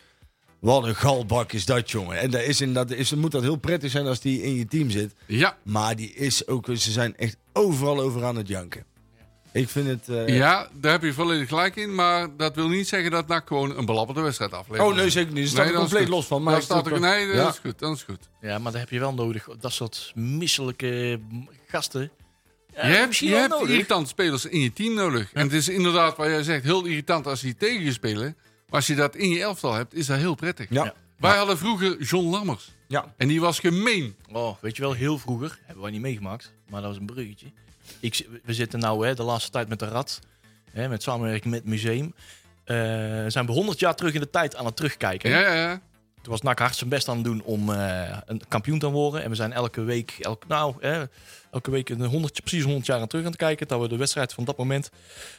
[0.60, 2.18] Wat een galbak is dat, jongen.
[2.18, 4.90] En daar is inderdaad, is, moet dat heel prettig zijn als die in je team
[4.90, 5.12] zit.
[5.26, 6.66] Ja, Maar die is ook...
[6.66, 8.84] Ze zijn echt overal over aan het janken.
[9.52, 10.08] Ik vind het...
[10.08, 11.94] eh, Ja, daar heb je volledig gelijk in.
[11.94, 14.88] Maar dat wil niet zeggen dat NAC gewoon een belabberde wedstrijd aflevert.
[14.88, 15.42] Oh nee, zeker niet.
[15.42, 16.42] Daar staat Nee, er dat is compleet los van.
[16.42, 17.48] Maar ik staat er, nee, dat Ja.
[17.48, 17.78] is goed.
[17.78, 18.28] Dat is goed.
[18.40, 19.48] Ja, maar dat heb je wel nodig.
[19.60, 21.20] Dat soort misselijke
[21.66, 22.10] gasten.
[22.74, 25.32] Ja, je hebt, je hebt irritante spelers in je team nodig.
[25.32, 28.36] En het is inderdaad, wat jij zegt, heel irritant als die tegen je spelen.
[28.44, 30.66] Maar als je dat in je elftal hebt, is dat heel prettig.
[30.70, 30.84] Ja.
[30.84, 30.94] Ja.
[31.18, 32.72] Wij hadden vroeger John Lammers.
[32.88, 33.14] Ja.
[33.16, 34.14] En die was gemeen.
[34.32, 37.46] Oh, weet je wel, heel vroeger, hebben wij niet meegemaakt, maar dat was een bruggetje.
[38.00, 40.20] Ik, we zitten nou hè, de laatste tijd met de Rad,
[40.70, 42.14] hè, met samenwerking met het museum.
[42.68, 42.76] Eh,
[43.26, 45.30] zijn we 100 jaar terug in de tijd aan het terugkijken.
[45.30, 45.80] Ja, ja, ja.
[46.22, 49.22] Toen was NAC hard zijn best aan het doen om eh, een kampioen te worden.
[49.22, 51.04] En we zijn elke week, elke, nou, hè,
[51.50, 53.68] elke week een 100, precies 100 jaar aan terug aan het kijken.
[53.68, 54.90] Dat we de wedstrijd van dat moment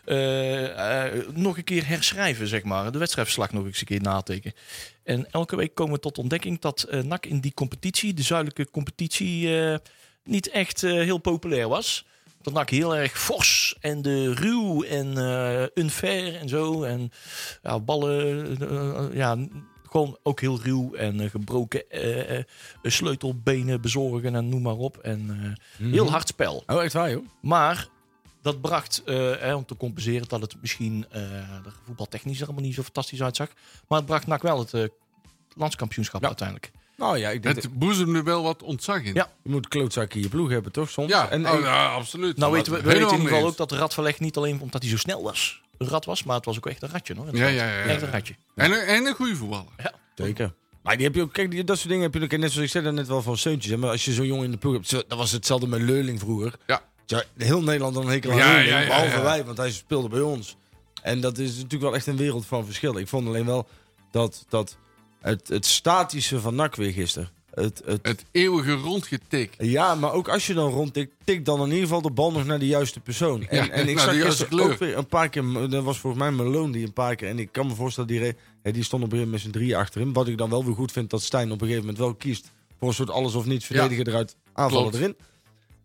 [0.06, 2.92] eh, nog een keer herschrijven, zeg maar.
[2.92, 4.56] De wedstrijdverslag nog eens een keer natekenen.
[5.04, 8.72] En elke week komen we tot ontdekking dat eh NAC in die competitie, de zuidelijke
[8.72, 9.50] competitie,
[10.24, 12.06] niet echt heel populair was.
[12.42, 16.84] Dat NAC heel erg fors en de ruw en eh unfair en zo.
[16.84, 17.12] En
[17.64, 19.38] ja, ballen, eh, ja,
[19.90, 21.84] gewoon ook heel ruw en eh, gebroken
[22.82, 24.98] sleutelbenen bezorgen en noem maar op.
[24.98, 26.64] En eh, heel hard spel.
[26.68, 27.26] Oh, echt waar, joh?
[27.42, 27.88] Maar
[28.42, 31.06] dat bracht, eh, hè, om te compenseren dat het misschien
[31.86, 33.48] voetbaltechnisch er allemaal niet zo fantastisch uitzag.
[33.88, 34.90] Maar het bracht NAC wel het
[35.56, 36.28] landskampioenschap Ja.
[36.28, 36.72] uiteindelijk.
[37.00, 39.14] Nou ja, ik denk dat Het boezemde wel wat ontzag in.
[39.14, 39.30] Ja.
[39.44, 40.90] je moet klootzakken in je ploeg hebben, toch?
[40.90, 41.10] Soms.
[41.10, 42.38] Ja, en, oh, ja, absoluut.
[42.38, 44.82] Nou weten we, we weten in ieder geval ook dat de Radverleg niet alleen omdat
[44.82, 47.16] hij zo snel was, een rat was, maar het was ook echt een ratje.
[47.16, 47.84] Hoor, Ja, ja, ja, ja.
[47.84, 48.36] Echt een ratje.
[48.56, 49.66] En, een- en een goede voetballer.
[50.16, 50.54] Zeker.
[50.84, 52.66] Maar die heb je ook, kijk, die, dat soort dingen heb je ook, net zoals
[52.74, 53.76] ik zei net wel van Seuntjes.
[53.78, 56.54] Maar als je zo'n jongen in de ploeg hebt, dat was hetzelfde met Leurling vroeger.
[56.68, 56.82] Ja.
[57.06, 59.22] Ja, heel Nederland dan een hekel aan Ja, Leurling, ja, ja, behalve ja.
[59.24, 60.56] wij, want hij speelde bij ons.
[61.02, 62.98] En dat is natuurlijk wel echt een wereld van verschil.
[62.98, 63.68] Ik vond alleen wel
[64.12, 64.78] dat, dat
[65.22, 67.30] het, het statische van NAC weer gisteren.
[67.54, 69.54] Het, het, Het eeuwige rondgetik.
[69.58, 72.46] ja, maar ook als je dan rondtikt, tik dan in ieder geval de bal nog
[72.46, 73.48] naar de juiste persoon.
[73.48, 76.32] En, Ja, en ik zag gisteren ook weer een paar keer, dat was volgens mij
[76.32, 79.12] Malone die een paar keer, en ik kan me voorstellen, die, re- die stond op
[79.12, 80.14] een gegeven moment met z'n drieën achterin.
[80.14, 82.52] Wat ik dan wel weer goed vind, dat Stijn op een gegeven moment wel kiest
[82.80, 85.04] voor een soort alles of niets verdediger eruit, aanvallen Klopt.
[85.04, 85.16] erin.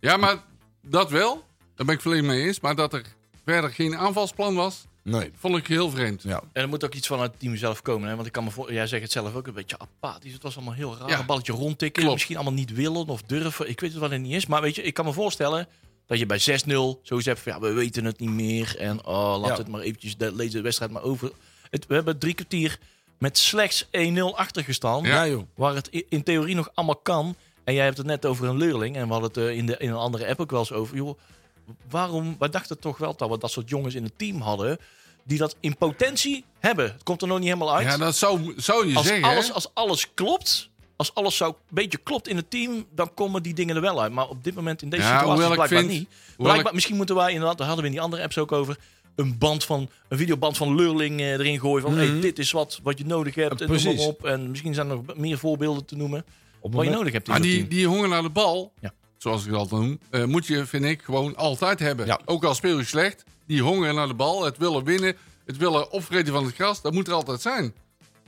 [0.00, 0.44] Ja, maar
[0.86, 1.44] dat wel.
[1.74, 2.60] Daar ben ik volledig mee eens.
[2.60, 3.04] Maar dat er
[3.44, 5.30] verder geen aanvalsplan was, Nee.
[5.36, 6.22] vond ik heel vreemd.
[6.22, 6.42] Ja.
[6.52, 8.08] En er moet ook iets van het team zelf komen.
[8.08, 8.14] Hè?
[8.14, 10.32] Want ik kan me voor, jij zegt het zelf ook een beetje apathisch.
[10.32, 11.08] Het was allemaal heel raar.
[11.08, 11.18] Ja.
[11.18, 11.92] Een balletje rondtikken.
[12.02, 12.12] Klopt.
[12.12, 13.68] Misschien allemaal niet willen of durven.
[13.68, 14.46] Ik weet het wat het niet is.
[14.46, 15.68] Maar weet je, ik kan me voorstellen
[16.06, 16.42] dat je bij 6-0
[17.02, 18.76] zoiets hebt van ja, we weten het niet meer.
[18.78, 19.56] En oh, laat Ja.
[19.56, 21.30] het maar eventjes, de, lees de wedstrijd maar over.
[21.70, 22.78] Het, we hebben drie kwartier
[23.18, 23.88] met slechts 1-0
[24.34, 25.02] achter gestaan.
[25.02, 25.26] Ja.
[25.26, 25.42] joh.
[25.54, 27.36] Waar het in theorie nog allemaal kan.
[27.64, 28.96] En jij hebt het net over een leerling.
[28.96, 30.96] En we hadden het eh, in, de, in een andere app ook wel eens over.
[30.96, 31.18] Joh,
[31.90, 34.78] waarom, wij dachten toch wel dat we dat soort jongens in het team hadden.
[35.26, 36.84] Die dat in potentie hebben.
[36.92, 37.86] Het komt er nog niet helemaal uit.
[37.86, 39.24] Ja, dat zou, zou je als, zeggen.
[39.28, 40.68] alles, als alles klopt.
[40.96, 42.86] Als alles zo een beetje klopt in het team.
[42.94, 44.12] Dan komen die dingen er wel uit.
[44.12, 46.08] Maar op dit moment in deze Ja, situatie blijkbaar vind- niet.
[46.36, 47.58] Blijkbaar, ik- Misschien moeten wij inderdaad.
[47.58, 48.76] Daar hadden we in die andere apps ook over.
[49.16, 49.88] Een band van.
[50.08, 51.82] Een videoband van Leurling eh, erin gooien.
[51.82, 53.60] Van hey, dit is wat, wat je nodig hebt.
[53.60, 53.98] En noem Precies.
[53.98, 54.24] maar op.
[54.24, 56.24] En misschien zijn er nog meer voorbeelden te noemen.
[56.60, 57.68] Wat je nodig hebt in Maar zo'n die, team.
[57.68, 58.92] die honger naar de bal, Ja.
[59.24, 62.06] Zoals ik het altijd noem, eh, moet je, vind ik, gewoon altijd hebben.
[62.06, 62.20] Ja.
[62.24, 65.90] Ook al speel je slecht, die honger naar de bal, het willen winnen, het willen
[65.90, 67.74] opvreten van het gras, dat moet er altijd zijn.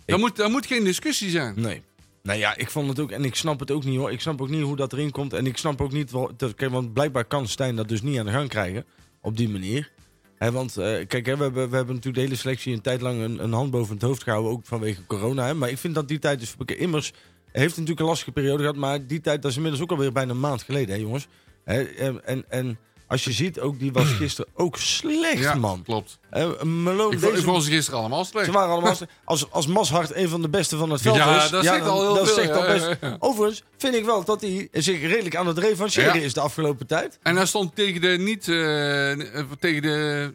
[0.04, 1.54] Daar moet, daar moet geen discussie zijn.
[1.56, 1.82] Nee.
[2.22, 4.12] Nou ja, ik vond het ook, en ik snap het ook niet hoor.
[4.12, 5.32] Ik snap ook niet hoe dat erin komt.
[5.32, 8.18] En ik snap ook niet, wel- dat, kijk, want blijkbaar kan Stijn dat dus niet
[8.18, 8.84] aan de gang krijgen.
[9.20, 9.90] Op die manier.
[10.38, 13.42] Want eh, kijk, we, hebben, we hebben natuurlijk de hele selectie een tijd lang een,
[13.42, 14.52] een hand boven het hoofd gehouden.
[14.52, 15.54] Ook vanwege corona.
[15.54, 16.76] Maar ik vind dat die tijd is voorbij.
[16.76, 17.12] Immers
[17.60, 18.76] heeft natuurlijk een lastige periode gehad.
[18.76, 21.26] Maar die tijd, dat is inmiddels ook alweer bijna een maand geleden, hè, jongens.
[21.64, 25.82] Hè, en, en, en als je ziet, ook, die was gisteren ook slecht, Ja, man.
[25.82, 26.18] klopt.
[26.30, 28.46] Hè, Malone, Ik, deze- vond ze gisteren allemaal slecht.
[28.46, 31.50] ze waren allemaal als, als Mashart een van de beste van het veld Ja, is.
[31.50, 32.86] dat zegt dan- al heel dat veel, zegt al ja, best.
[33.00, 33.16] ja, ja.
[33.18, 36.24] Overigens vind ik wel dat hij zich redelijk aan het revancheren Ja.
[36.24, 37.18] is de afgelopen tijd.
[37.22, 40.34] En hij stond tegen de niet eh, tegen de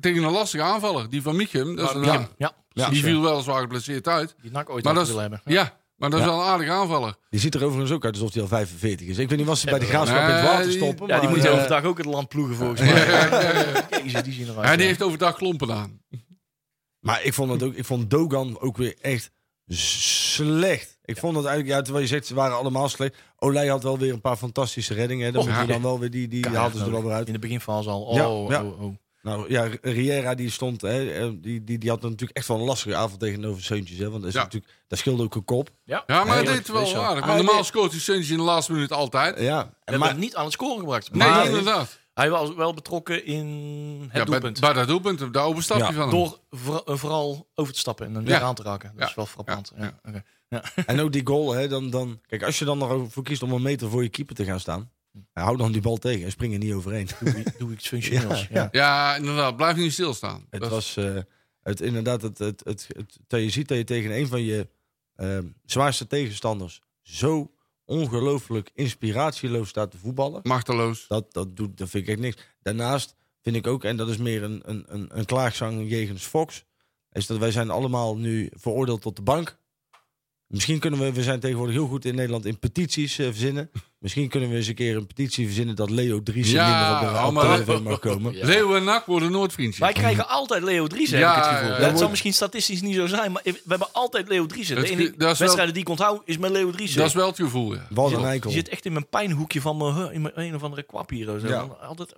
[0.00, 1.76] tegen een lastige aanvaller, die van Michem.
[1.76, 2.88] Dat is een, Ja, ja, Ja.
[2.88, 4.34] die viel weliswaar geblesseerd uit.
[4.42, 5.40] Die nak ooit Maar dat is, willen hebben.
[5.54, 7.14] ja, maar dat is wel een aardige aanvaller.
[7.30, 9.18] Die ziet er overigens ook uit alsof hij al 45 is.
[9.18, 11.06] Ik weet niet wat ze bij de graafschap in het water stoppen.
[11.06, 13.06] Ja, die moet eh, overdag ook het land ploegen volgens mij.
[14.04, 14.68] Jezus, die zien eruit.
[14.68, 16.00] Ja, die heeft overdag klompen aan.
[16.98, 19.30] Maar ik vond, het ook, ik vond Dogan ook weer echt
[19.66, 20.98] slecht.
[21.04, 23.16] Ik vond het eigenlijk, ja, terwijl je zegt ze waren allemaal slecht.
[23.36, 25.26] Olij had wel weer een paar fantastische reddingen.
[25.26, 25.32] hè.
[25.32, 25.66] Dan we ja.
[25.66, 27.04] dan wel weer die, die haalden ze er wel nodig.
[27.04, 27.26] weer uit.
[27.26, 28.02] In de beginfase al.
[28.02, 28.64] Oh, Ja, oh, ja.
[28.64, 28.94] oh, oh.
[29.22, 32.64] Nou ja, Riera die stond, hè, eh, die, die, die had natuurlijk echt wel een
[32.64, 33.98] lastige avond tegenover Seuntjes.
[33.98, 34.42] Hè, want dat, is Ja.
[34.42, 35.70] natuurlijk, dat scheelde ook een kop.
[35.84, 37.26] Ja, Ja, maar hij Heerlijk, deed het wel aardig.
[37.26, 39.40] Want normaal scoort hij Suntje in de laatste minuut altijd.
[39.40, 41.12] Ja, en maar, niet aan het scoren gebracht.
[41.14, 42.00] Nee, Maar- inderdaad.
[42.14, 43.46] Hij was wel betrokken in
[44.08, 44.60] het Ja, doelpunt.
[44.60, 45.92] bij dat doelpunt, daar overstapje Ja.
[45.92, 46.10] van hem.
[46.10, 48.28] Door voor- eh, vooral over te stappen en hem Ja.
[48.30, 48.90] weer aan te raken.
[48.90, 49.08] Dat Ja.
[49.08, 49.72] is wel frappant.
[49.76, 49.82] Ja.
[49.84, 49.98] Ja.
[50.08, 50.22] oké.
[50.86, 53.62] En ook die goal, hè, dan, dan, kijk, als je dan ervoor kiest om een
[53.62, 54.90] meter voor je keeper te gaan staan,
[55.32, 57.08] Hou dan die bal tegen en spring er niet overheen.
[57.20, 58.40] Doe, doe iets functioneels.
[58.40, 58.68] Ja, ja.
[58.72, 59.56] Ja, inderdaad.
[59.56, 60.46] Blijf niet stilstaan.
[60.50, 61.16] Het Dat- was eh,
[61.62, 64.68] het, inderdaad het, het, het, het- dat je ziet dat je tegen een van je
[65.16, 67.50] ehm, zwaarste tegenstanders zo
[67.84, 70.40] ongelooflijk inspiratieloos staat te voetballen.
[70.42, 71.04] machteloos.
[71.08, 72.42] Dat, dat, doet, dat vind ik echt niks.
[72.62, 76.64] Daarnaast vind ik ook, en dat is meer een, een, een, een klaagzang jegens Fox,
[77.12, 79.58] is dat wij zijn allemaal nu veroordeeld tot de bank.
[80.52, 83.70] Misschien kunnen we, we zijn tegenwoordig heel goed in Nederland in petities eh, verzinnen.
[83.98, 87.34] Misschien kunnen we eens een keer een petitie verzinnen dat Leo Driessen Ja, minder op
[87.34, 88.32] de, oh, TV mag komen.
[88.36, 88.46] Ja.
[88.46, 89.78] Leeuw en Nak worden nooit vriendjes.
[89.78, 91.74] Wij krijgen altijd Leo Driessen, Ja, heb ik het gevoel.
[91.74, 91.96] ja, dat ja.
[91.96, 94.76] zal misschien statistisch niet zo zijn, maar we hebben altijd Leo Driessen.
[94.76, 96.98] De enige wel- wedstrijden die ik onthoud is met Leo Driessen.
[96.98, 97.86] Dat is wel het gevoel, ja.
[97.90, 98.50] Wat een Die eikel.
[98.50, 101.24] zit echt in mijn pijnhoekje van mijn, in mijn een of andere kwap hier.
[101.40, 101.48] Zo.
[101.48, 101.60] Ja.
[101.60, 102.12] Altijd,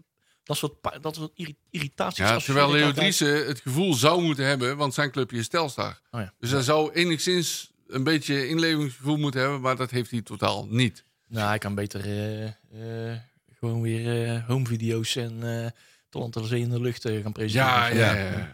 [0.45, 2.19] dat soort, dat soort irri- irritaties.
[2.25, 6.01] Ja, Als terwijl Leo Driessen het gevoel zou moeten hebben, want zijn clubje is Telstar.
[6.11, 6.33] Oh ja.
[6.39, 11.05] Dus hij zou enigszins een beetje inlevingsgevoel moeten hebben, maar dat heeft hij totaal niet.
[11.29, 13.19] Nou, hij kan beter eh, eh,
[13.59, 15.67] gewoon weer eh homevideo's en uh,
[16.09, 17.97] Talent Zee in de lucht gaan presenteren.
[17.97, 18.53] Ja, ja, ja.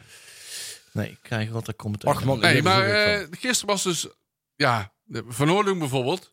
[0.93, 2.15] Nee, ik krijg wat er commentaar.
[2.15, 4.09] Ach man, Nee, maar eh, gisteren was dus,
[4.57, 6.33] ja, de Van Oording bijvoorbeeld,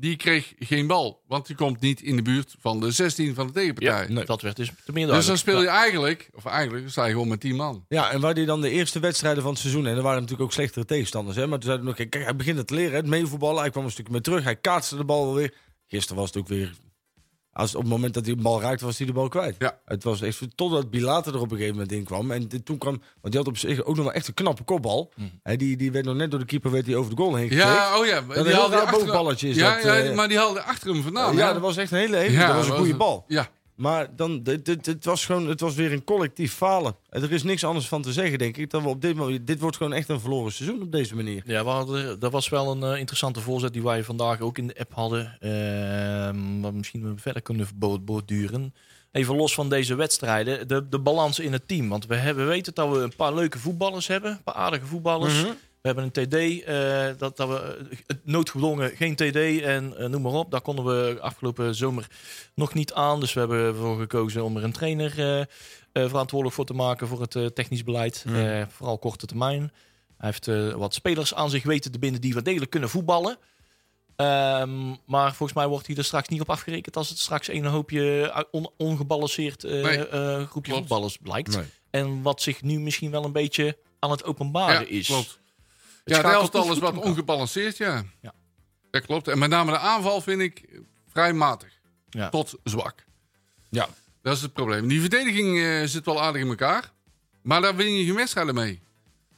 [0.00, 1.22] die kreeg geen bal.
[1.26, 4.06] Want die komt niet in de buurt van de 16 van de tegenpartij.
[4.08, 7.12] Ja, dat werd dus te meer dus dan speel je eigenlijk, of eigenlijk sta je
[7.12, 7.84] gewoon met 10 man.
[7.88, 9.86] Ja, en waar hij dan de eerste wedstrijden van het seizoen...
[9.86, 11.36] en er waren natuurlijk ook slechtere tegenstanders...
[11.36, 13.60] Hè, maar toen zeiden we nog, kijk, hij begint het te leren, het meevoetballen.
[13.60, 15.54] Hij kwam een stukje meer terug, hij kaatste de bal weer.
[15.86, 16.74] Gisteren was het ook weer...
[17.58, 19.56] Als, op het moment dat hij de bal raakte, was hij de bal kwijt.
[19.58, 19.78] Ja.
[19.84, 22.30] Het was echt totdat Bilater er op een gegeven moment in kwam.
[22.30, 23.02] En toen kwam...
[23.20, 25.12] Want die had op zich ook nog wel echt een knappe kopbal.
[25.42, 27.48] Hè, die, die werd nog net door de keeper werd die over de goal heen
[27.48, 27.66] getikt.
[27.66, 28.22] Ja, oh ja.
[28.28, 30.14] een heel raar bovenballetje is ja, dat, ja, eh.
[30.14, 31.36] maar die haalde achter hem vandaan.
[31.36, 33.24] ja, dat was echt een hele, hele Ja, dat was een goede bal.
[33.28, 36.96] Ja, Maar dan, dit, dit was gewoon, het was weer een collectief falen.
[37.08, 38.70] Er is niks anders van te zeggen, denk ik.
[38.70, 41.42] Dat we op dit, moment, dit wordt gewoon echt een verloren seizoen op deze manier.
[41.46, 44.78] Ja, hadden, dat was wel een eh, interessante voorzet die wij vandaag ook in de
[44.78, 45.36] app hadden.
[45.40, 47.68] Ehm wat misschien we verder kunnen
[48.04, 48.74] borduren.
[49.12, 51.88] Even los van deze wedstrijden, de, de balans in het team.
[51.88, 54.86] Want we, hebben, we weten dat we een paar leuke voetballers hebben, een paar aardige
[54.86, 55.42] voetballers.
[55.42, 55.56] We
[55.94, 60.32] hebben een TD, eh, dat, dat we eh, noodgedwongen geen TD en eh, noem maar
[60.32, 60.50] op.
[60.50, 62.06] Daar konden we afgelopen zomer
[62.54, 63.20] nog niet aan.
[63.20, 65.46] Dus we hebben ervoor gekozen om er een trainer
[65.92, 68.24] verantwoordelijk voor te maken voor het technisch beleid.
[68.26, 69.72] Eh, vooral korte termijn.
[70.18, 73.36] Hij heeft wat spelers aan zich weten te binden die wel degelijk kunnen voetballen.
[74.16, 77.64] Ehm, maar volgens mij wordt hij er straks niet op afgerekend als het straks een
[77.64, 80.06] hoopje on- ongebalanceerd Nee,
[80.46, 81.56] groepje voetballers blijkt.
[81.56, 81.64] Nee.
[81.90, 85.06] En wat zich nu misschien wel een beetje aan het openbaren ja is.
[85.06, 85.38] klopt.
[86.08, 88.04] Het Ja, het elftal is wat ongebalanceerd, ja.
[88.20, 88.32] Ja.
[88.90, 89.28] Dat klopt.
[89.28, 90.64] En met name de aanval vind ik
[91.12, 91.72] vrij matig.
[92.10, 92.28] Ja.
[92.28, 93.04] Tot zwak.
[93.70, 93.88] Ja.
[94.22, 94.88] Dat is het probleem.
[94.88, 96.92] Die verdediging eh, zit wel aardig in elkaar.
[97.42, 98.80] Maar daar win je geen wedstrijden mee.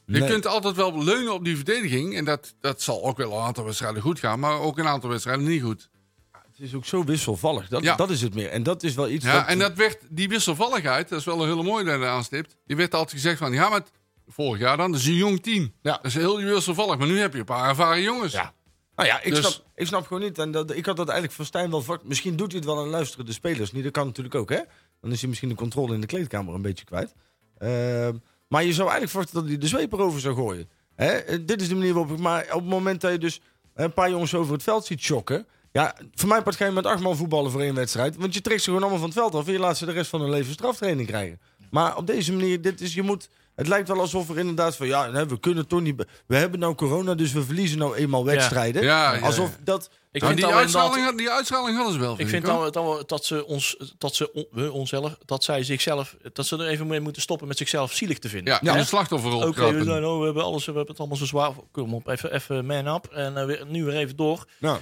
[0.07, 0.29] Je Nee.
[0.31, 2.17] kunt altijd wel leunen op die verdediging.
[2.17, 4.39] En dat, dat zal ook wel een aantal wedstrijden goed gaan.
[4.41, 5.89] Maar ook een aantal wedstrijden niet goed.
[6.33, 7.69] Het is ook zo wisselvallig.
[7.69, 7.97] Dat, Ja.
[7.97, 8.49] dat is het meer.
[8.49, 9.47] En dat is wel iets Ja, dat...
[9.47, 12.57] en dat werd, die wisselvalligheid, dat is wel een hele mooie dat je aanstipt.
[12.67, 13.91] Die werd altijd gezegd van, ja, maar het-
[14.33, 15.73] vorig jaar dan, dat is een jong team.
[15.83, 15.93] Ja.
[15.97, 16.99] Dat is heel wisselvallig.
[16.99, 18.33] Maar nu heb je een paar ervaren jongens.
[18.33, 18.53] Ja.
[18.97, 20.39] Nou ja, ik, Dus- snap, ik snap gewoon niet.
[20.39, 21.83] En dat, ik had dat eigenlijk van Stijn wel...
[21.83, 23.73] vak- Misschien doet hij het wel aan luisteren de spelers.
[23.73, 23.83] niet.
[23.85, 24.61] Dat kan natuurlijk ook, hè?
[25.01, 27.15] Dan is hij misschien de controle in de kleedkamer een beetje kwijt.
[27.59, 28.15] Ehm,
[28.49, 30.69] maar je zou eigenlijk verwachten dat hij de zweep erover zou gooien.
[30.95, 31.07] Hè?
[31.13, 32.19] Eh, Dit is de manier waarop ik...
[32.23, 33.41] Maar op het moment dat je dus
[33.75, 35.47] een paar jongens over het veld ziet chokken...
[35.73, 38.17] Ja, voor mij part ga je met acht man voetballen voor één wedstrijd.
[38.17, 39.47] Want je trekt ze gewoon allemaal van het veld af...
[39.47, 41.41] en je laat ze de rest van hun leven straftraining krijgen.
[41.71, 43.29] Maar op deze manier, dit is, je moet...
[43.61, 44.87] Het lijkt wel alsof er inderdaad van...
[44.87, 46.05] Ja, we kunnen toch niet...
[46.27, 48.83] We hebben nou corona, dus we verliezen nou eenmaal wedstrijden.
[48.83, 49.91] Ja, ja, Alsof dat...
[50.13, 52.51] Ik Nou, vind die, dat uitschaling, die uitschaling hadden ze wel, Ik vind vind ik.
[52.51, 53.07] hoor.
[53.07, 56.87] dat, ze ons, dat ze on- we onszelf, dat zij zichzelf, dat ze er even
[56.87, 58.55] mee moeten stoppen met zichzelf zielig te vinden.
[58.55, 58.79] Ja, Ja.
[58.79, 59.85] een slachtofferrol Oké, trappen.
[60.01, 61.51] we, oh, we hebben alles, we hebben het allemaal zo zwaar.
[61.73, 64.45] Kom op, even, even man up en eh, weer, nu weer even door.
[64.59, 64.79] Nou,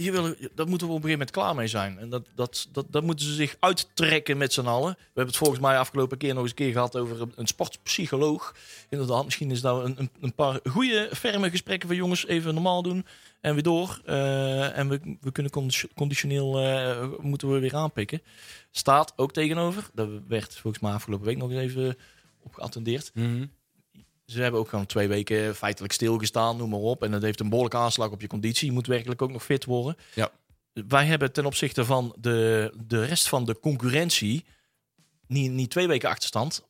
[0.00, 1.98] Hier willen, dat moeten we op een gegeven moment klaar mee zijn.
[1.98, 4.92] En dat, dat, dat, dat moeten ze zich uittrekken met z'n allen.
[4.92, 8.54] We hebben het volgens mij afgelopen keer nog eens een keer gehad over een, sportpsycholoog.
[8.88, 13.06] Inderdaad, misschien is dat een, een, paar goede, ferme gesprekken van jongens even normaal doen.
[13.40, 14.00] En weer door.
[14.04, 18.22] Eh, en we, we kunnen condi- conditioneel eh, moeten we weer aanpikken.
[18.70, 19.90] Staat ook tegenover.
[19.94, 21.96] Dat werd volgens mij afgelopen week nog eens even
[22.42, 23.10] op geattendeerd.
[24.30, 27.02] Ze hebben ook gewoon twee weken feitelijk stilgestaan, noem maar op.
[27.02, 28.66] En dat heeft een behoorlijke aanslag op je conditie.
[28.66, 29.96] Je moet werkelijk ook nog fit worden.
[30.14, 30.30] Ja.
[30.72, 34.44] Wij hebben ten opzichte van de, de rest van de concurrentie
[35.26, 36.66] niet, niet twee weken achterstand.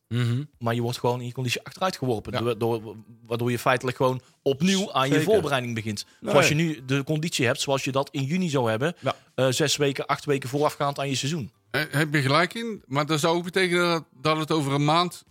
[0.58, 2.32] Maar je wordt gewoon in je conditie achteruit geworpen.
[2.32, 2.38] Ja.
[2.40, 2.96] Door, door-
[3.26, 6.04] waardoor je feitelijk gewoon opnieuw aan je voorbereiding begint.
[6.20, 6.30] Nee.
[6.30, 8.94] Zoals je nu de conditie hebt, zoals je dat in juni zou hebben.
[9.00, 9.16] Ja.
[9.34, 11.50] eh, zes weken, acht weken voorafgaand aan je seizoen.
[11.70, 14.84] Eh, Heb je gelijk in, maar dat zou ook betekenen dat, dat het over een
[14.84, 15.24] maand,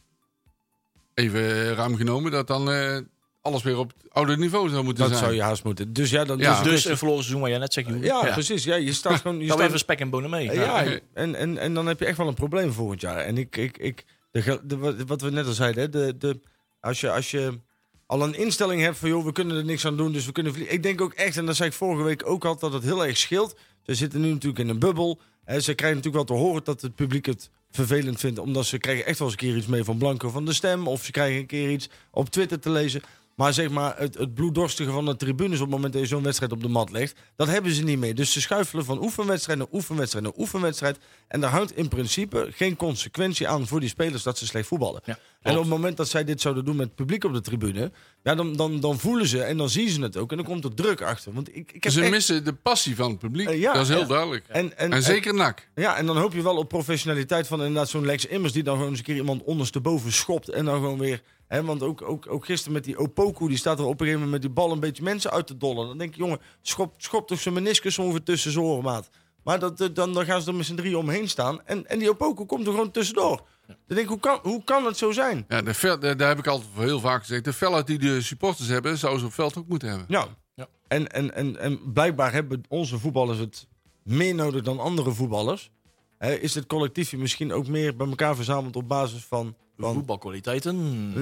[1.19, 2.97] even ruim genomen, dat dan eh,
[3.41, 5.23] alles weer op het oude niveau zou moeten Dat zijn.
[5.23, 5.93] zou je haast moeten.
[5.93, 6.63] Dus ja, dan Ja.
[6.63, 7.87] dus, Dus een verloren seizoen, wat jij net zegt.
[7.87, 8.05] Joeri.
[8.05, 8.63] ja, precies.
[8.63, 9.39] Ja, je staat gewoon.
[9.39, 10.51] Je Dan staat, even spek en bonen mee.
[10.53, 13.17] ja, en, en, en dan heb je echt wel een probleem volgend jaar.
[13.17, 16.39] En ik, ik, ik de, wat- wat we net al zeiden, hè, de, de,
[16.79, 17.59] als, je, als je
[18.05, 20.53] al een instelling hebt van joh, we kunnen er niks aan doen, dus we kunnen
[20.53, 20.73] vliegen.
[20.73, 23.05] Ik denk ook echt, en dat zei ik vorige week ook al, dat het heel
[23.05, 23.55] erg scheelt.
[23.83, 25.19] Ze zitten nu natuurlijk in een bubbel.
[25.45, 28.77] Hè, ze krijgen natuurlijk wel te horen dat het publiek het vervelend vindt, omdat ze
[28.77, 31.11] krijgen echt wel eens een keer iets mee van Blanco van de Stem, of ze
[31.11, 33.01] krijgen een keer iets op Twitter te lezen.
[33.35, 36.23] Maar zeg maar, het, het bloeddorstige van de tribunes op het moment dat je zo'n
[36.23, 38.15] wedstrijd op de mat legt, dat hebben ze niet meer.
[38.15, 40.97] Dus ze schuifelen van oefenwedstrijd naar oefenwedstrijd naar oefenwedstrijd.
[41.27, 45.01] En daar hangt in principe geen consequentie aan voor die spelers dat ze slecht voetballen.
[45.41, 47.91] En op het moment dat zij dit zouden doen met het publiek op de tribune,
[48.23, 50.31] ja, dan, dan, dan voelen ze en dan zien ze het ook.
[50.31, 51.33] En dan komt er druk achter.
[51.33, 53.47] Want ik, ik heb Ze echt- missen de passie van het publiek.
[53.47, 54.05] Eh, ja, dat is heel ja.
[54.05, 54.45] duidelijk.
[54.47, 55.67] en, en, En zeker NAC.
[55.75, 58.53] ja, en dan hoop je wel op professionaliteit van inderdaad zo'n Lex Immers...
[58.53, 61.21] die dan gewoon eens een keer iemand ondersteboven schopt en dan gewoon weer...
[61.47, 64.19] Hè, want ook, ook, ook gisteren met die Opoku, die staat er op een gegeven
[64.21, 65.87] moment met die bal een beetje mensen uit te dollen.
[65.87, 69.09] Dan denk je, jongen, schop, schop toch zijn meniscus ongeveer tussen zijn oren, maat.
[69.43, 71.61] Maar dat, dan, dan gaan ze er met z'n drie omheen staan.
[71.65, 73.41] En, en die Opoku komt er gewoon tussendoor.
[73.87, 75.45] Dan denk ik, hoe kan, hoe kan het zo zijn?
[75.47, 77.43] Ja, de fel, daar daar heb ik altijd heel vaak gezegd.
[77.43, 80.05] De felheid die de supporters hebben, zouden ze op veld ook moeten hebben.
[80.09, 80.27] Ja.
[80.55, 80.67] Ja.
[80.87, 83.67] En, en, en, en blijkbaar hebben onze voetballers het
[84.03, 85.71] meer nodig dan andere voetballers.
[86.17, 89.55] Hè, is het collectiefje misschien ook meer bij elkaar verzameld op basis van...
[89.77, 90.75] van Voetbalkwaliteiten.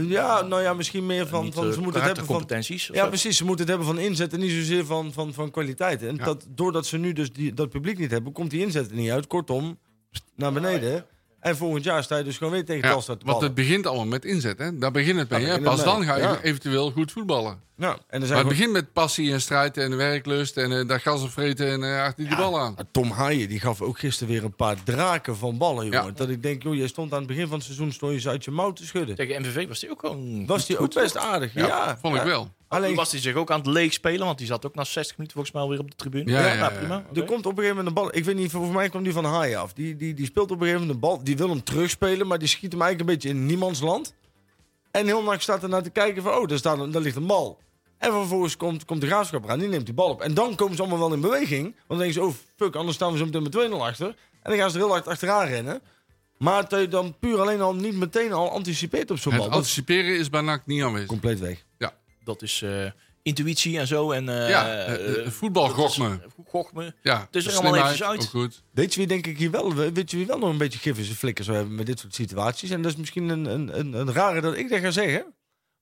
[0.07, 1.43] ja, nou ja, misschien meer van...
[1.43, 3.07] Niet, van eh, ze moeten het hebben van of ja, zo.
[3.07, 3.37] precies.
[3.37, 6.03] Ze moeten het hebben van inzet en niet zozeer van, van, van kwaliteit.
[6.03, 6.25] En Ja.
[6.25, 9.11] dat, doordat ze nu dus die, dat publiek niet hebben, komt die inzet er niet
[9.11, 9.27] uit.
[9.27, 9.79] Kortom,
[10.35, 11.05] naar beneden.
[11.47, 13.87] En volgend jaar sta je dus gewoon weer tegen Ja, Telstar te want het begint
[13.87, 14.57] allemaal met inzet.
[14.57, 14.77] Hè?
[14.77, 15.45] Daar begint het mee.
[15.45, 15.61] Hè?
[15.61, 17.66] Pas dan mee, ga je eventueel goed voetballen.
[17.77, 20.87] Ja, en er zijn Maar het begint met passie en strijd en werklust en eh
[20.87, 22.75] dat gas opvreten en eh achter die bal aan.
[22.91, 26.05] Tom Haaien die gaf ook gisteren weer een paar draken van ballen, jongen.
[26.05, 26.11] Ja.
[26.11, 28.29] Dat ik denk, joh, jij stond aan het begin van het seizoen stond je ze
[28.29, 29.15] uit je mouw te schudden.
[29.15, 30.45] Tegen MVV was hij ook gewoon...
[30.45, 31.53] Was die ook best aardig?
[31.53, 32.27] Ja, Ja, vond ik Ja.
[32.27, 32.55] wel.
[32.67, 34.83] Alleen, Toen was hij zich ook aan het leeg spelen, want die zat ook na
[34.83, 36.31] 60 minuten volgens mij alweer op de tribune.
[36.31, 36.77] Ja, ja, nou, ja.
[36.79, 37.03] prima.
[37.13, 38.15] er komt op een gegeven moment een bal.
[38.15, 39.73] Ik weet niet, volgens mij kwam die van Haaien af.
[39.73, 41.23] Die, die, die speelt op een gegeven moment een bal.
[41.23, 44.13] Die wil hem terugspelen, maar die schiet hem eigenlijk een beetje in niemands land.
[44.91, 47.27] En heel nacht staat er naar te kijken van, oh, daar, staat daar ligt een
[47.27, 47.59] bal.
[47.97, 50.21] En vervolgens komt, komt de graafschap eraan, die neemt die bal op.
[50.21, 51.63] En dan komen ze allemaal wel in beweging.
[51.63, 54.07] Want dan denken ze, oh fuck, anders staan we zo meteen met 2-0 achter.
[54.07, 54.15] En
[54.51, 55.81] dan gaan ze er heel hard achteraan rennen.
[56.37, 59.47] Maar dat je dan puur alleen al niet meteen al anticipeert op zo'n bal.
[59.47, 61.07] Is anticiperen is bij NAC niet aanwezig.
[61.07, 61.65] compleet weg.
[62.23, 62.85] Dat is eh,
[63.21, 64.11] intuïtie en zo.
[64.11, 65.95] En, eh, Ja, eh, eh, voetbal is-.
[67.01, 68.19] Ja, Het is er allemaal eventjes uit.
[68.21, 68.63] Ook goed.
[68.71, 70.97] Weet je wie denk ik hier wel, weet je wie wel nog een beetje gif
[70.97, 72.69] in zijn flikker zou hebben met dit soort situaties?
[72.69, 75.25] En dat is misschien een, een, een, een rare dat ik dat ga zeggen.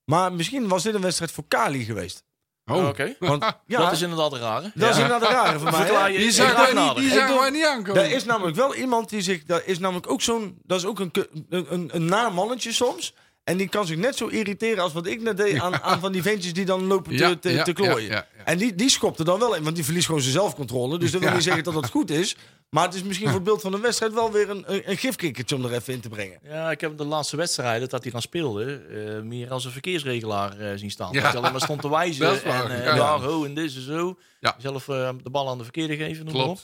[0.06, 2.24] Maar misschien was dit een wedstrijd voor Kali geweest.
[2.72, 3.16] Oh, Oké.
[3.20, 4.72] Want ja, Dat is inderdaad rare.
[4.76, 6.12] dat is inderdaad rare voor mij.
[6.12, 8.04] Je- Die zagen graag wij niet, doe- wij niet aankomen.
[8.04, 11.00] Er is namelijk wel iemand die zich, dat is namelijk ook zo'n, dat is ook
[11.00, 11.12] een,
[11.50, 13.14] een, een, een naar mannetje soms.
[13.46, 16.12] En die kan zich net zo irriteren als wat ik net deed aan, aan van
[16.12, 18.08] die ventjes die dan lopen te, te, klooien.
[18.10, 18.44] ja, ja, ja.
[18.46, 20.98] En die, die schopt er dan wel in, want die verliest gewoon zijn zelfcontrole.
[21.00, 21.36] Dus dat wil Ja.
[21.36, 22.36] niet zeggen dat dat goed is.
[22.70, 24.98] Maar het is misschien voor het beeld van de wedstrijd wel weer een, een, een
[24.98, 26.40] gifkikkertje om er even in te brengen.
[26.44, 30.60] Ja, ik heb de laatste wedstrijden dat hij dan speelde, eh, meer als een verkeersregelaar
[30.60, 31.12] eh, zien staan.
[31.12, 31.22] Ja.
[31.22, 32.44] Dat hij alleen maar stond te wijzen.
[32.44, 33.20] En eh, ja.
[33.20, 34.18] ho, en dit en zo.
[34.40, 34.56] Ja.
[34.58, 36.60] Zelf eh, de bal aan de verkeerde geven, noem maar op.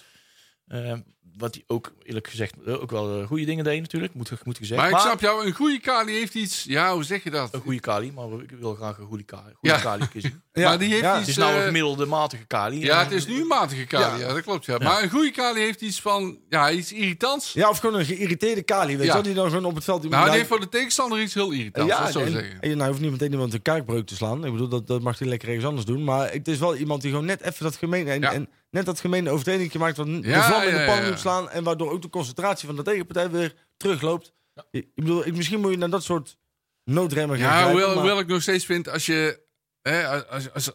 [1.38, 4.58] Wat hij ook, eerlijk gezegd, eh, ook wel eh, goede dingen deed natuurlijk, moet, moet
[4.58, 4.82] gezegd.
[4.82, 6.64] Maar ik snap jou, een goede Kali heeft iets...
[6.64, 7.54] Ja, hoe zeg je dat?
[7.54, 9.82] Een goede Kali, maar ik wil graag een goede Kali, goede Ja.
[9.82, 10.44] Kali kiezen.
[10.54, 11.12] maar die heeft ja.
[11.12, 11.20] iets...
[11.20, 12.80] Het is nou een eh, gemiddelde matige Kali.
[12.80, 14.20] Ja, En- het is nu een matige Kali.
[14.22, 14.28] Ja.
[14.28, 14.66] Ja, dat klopt.
[14.66, 14.78] Ja.
[14.78, 16.38] Maar een goede Kali heeft iets van...
[16.50, 17.54] Ja, iets irritants.
[17.54, 19.06] Ja, of gewoon een geïrriteerde Kali, weet Ja.
[19.06, 20.10] je wel, die dan gewoon op het veld...
[20.10, 21.92] Nou, die heeft voor de tegenstander iets heel irritants.
[21.94, 22.60] ja, dat zou en, zeggen.
[22.62, 24.46] en, nou hoeft niet meteen iemand een kaakbreuk te slaan.
[24.46, 26.04] Ik bedoel, dat, dat mag hij lekker ergens anders doen.
[26.04, 28.12] Maar het is wel iemand die gewoon net even dat gemene...
[28.12, 28.32] En, Ja.
[28.34, 29.98] en net dat gemene overtreding maakt...
[29.98, 31.10] wat de Ja, vlam in ja, de pan ja, ja.
[31.10, 31.50] moet slaan...
[31.50, 34.34] en waardoor ook de concentratie van de tegenpartij weer terugloopt.
[34.72, 36.38] Ik bedoel, ik, misschien moet je naar dat soort
[36.84, 39.40] noodremmen gaan Ja, grijpen, hoewel, maar- hoewel ik nog steeds vind, als je,
[39.82, 40.72] hè, als, als,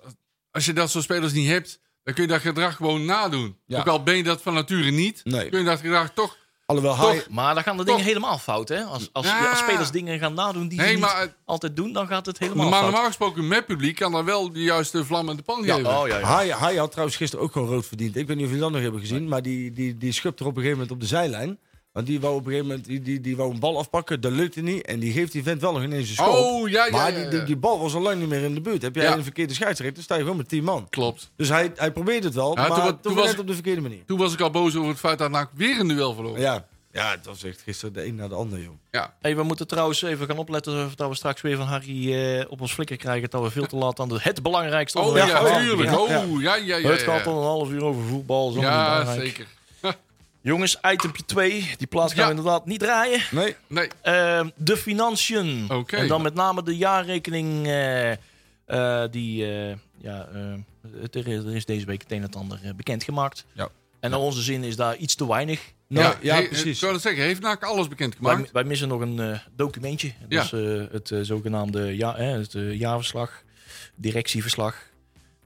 [0.50, 3.58] als je dat soort spelers niet hebt, dan kun je dat gedrag gewoon nadoen.
[3.66, 3.78] Ja.
[3.78, 5.48] Ook al ben je dat van nature niet, Nee.
[5.48, 6.36] kun je dat gedrag toch...
[6.66, 7.24] Alhoewel Toch- hij...
[7.30, 7.92] Maar dan gaan de Toch.
[7.96, 8.82] dingen helemaal fout, hè?
[8.82, 9.50] Als, als, Ja.
[9.50, 12.38] als spelers dingen gaan nadoen die Nee, ze niet maar, altijd doen, dan gaat het
[12.38, 12.90] helemaal Maar fout.
[12.90, 15.98] normaal gesproken met publiek kan dan wel de juiste vlam in de pan Ja, geven.
[15.98, 16.36] Oh ja, ja.
[16.36, 18.16] Hij, hij had trouwens gisteren ook gewoon rood verdiend.
[18.16, 19.28] Ik weet niet of jullie dat nog hebben gezien.
[19.28, 21.58] Maar die, die, die schupt er op een gegeven moment op de zijlijn.
[21.96, 24.20] Want die wou op een gegeven moment die, die, die wou een bal afpakken.
[24.20, 24.86] Dat lukte niet.
[24.86, 26.34] En die geeft die vent wel nog ineens een schop.
[26.34, 27.30] Oh, ja, ja, maar ja, die, ja.
[27.30, 28.82] die, die bal was al lang niet meer in de buurt.
[28.82, 29.16] Heb jij Ja.
[29.16, 30.86] een verkeerde scheidsrechter, dan sta je gewoon met 10 man.
[30.90, 31.30] Klopt.
[31.36, 33.54] Dus hij, hij probeerde het wel, Ja, maar toen toen, toen was net op de
[33.54, 34.04] verkeerde manier.
[34.06, 36.38] Toen was ik al boos over het feit dat NAC weer een duel verloor.
[36.38, 36.52] Ja.
[36.52, 39.04] Ja, ja het was echt gisteren de een na de ander, joh.
[39.20, 42.60] Hey, we moeten trouwens even gaan opletten dat we straks weer van Harry eh, op
[42.60, 43.30] ons flikker krijgen.
[43.30, 45.90] Dat we veel te laat aan de, het belangrijkste Oh ja, tuurlijk.
[45.90, 45.98] Ja.
[45.98, 46.08] Oh,
[46.42, 46.88] ja, ja, ja.
[46.88, 48.50] Het ja, gaat dan een half uur over voetbal.
[48.50, 49.46] Zo Ja, zeker.
[50.46, 51.70] Jongens, itempje 2.
[51.78, 52.30] Die plaats gaan Ja.
[52.30, 53.20] we inderdaad niet draaien.
[53.30, 53.88] Nee, Nee.
[54.02, 55.66] Ehm, de financiën.
[55.70, 55.96] Oké.
[55.96, 58.12] En dan met name de jaarrekening eh,
[58.66, 60.28] Eh, die, eh, ja,
[61.00, 63.44] het, er is- deze week het een en het ander bekendgemaakt.
[63.52, 63.68] Ja.
[64.00, 65.60] En naar onze zin is daar iets te weinig.
[65.88, 66.64] Nou, ja, precies.
[66.64, 68.52] Ik zou dat zeggen, heeft NAC alles Wij, bekendgemaakt?
[68.52, 70.12] wij missen nog een documentje.
[70.28, 70.42] Dat Ja.
[70.42, 73.42] is eh, het zogenaamde ja, het, jaarverslag,
[73.94, 74.76] directieverslag.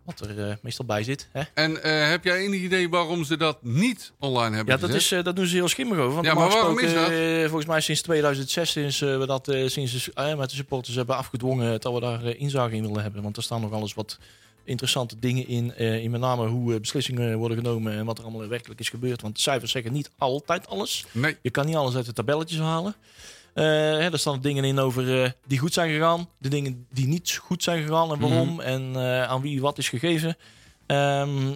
[0.05, 1.29] Wat er eh, meestal bij zit.
[1.33, 1.43] Hè?
[1.55, 5.03] En eh, heb jij enig idee waarom ze dat niet online hebben Ja, dat, gezet?
[5.03, 6.15] is, eh, dat doen ze heel schimmig over.
[6.15, 7.13] Want Ja, maar waarom is dat?
[7.49, 11.93] volgens mij sinds 2006, sinds we dat sinds de, met de supporters hebben afgedwongen, dat
[11.95, 13.23] we daar inzage in willen hebben.
[13.23, 14.19] Want er staan nog alles wat
[14.65, 15.77] interessante dingen in.
[15.77, 19.23] in met name hoe beslissingen worden genomen en wat er allemaal werkelijk is gebeurd.
[19.23, 21.05] Want de cijfers zeggen niet altijd alles.
[21.13, 21.37] Nee.
[21.43, 22.95] Je kan niet alles uit de tabelletjes halen.
[23.55, 27.07] Eh, hè, er staan dingen in over eh, die goed zijn gegaan, de dingen die
[27.07, 28.61] niet goed zijn gegaan en waarom Mhm.
[28.61, 30.37] en eh, aan wie wat is gegeven.
[30.87, 31.55] Ehm,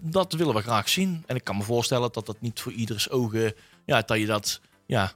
[0.00, 1.22] dat willen we graag zien.
[1.26, 3.54] En ik kan me voorstellen dat dat niet voor ieders ogen,
[3.86, 5.12] ja, dat je dat, ja,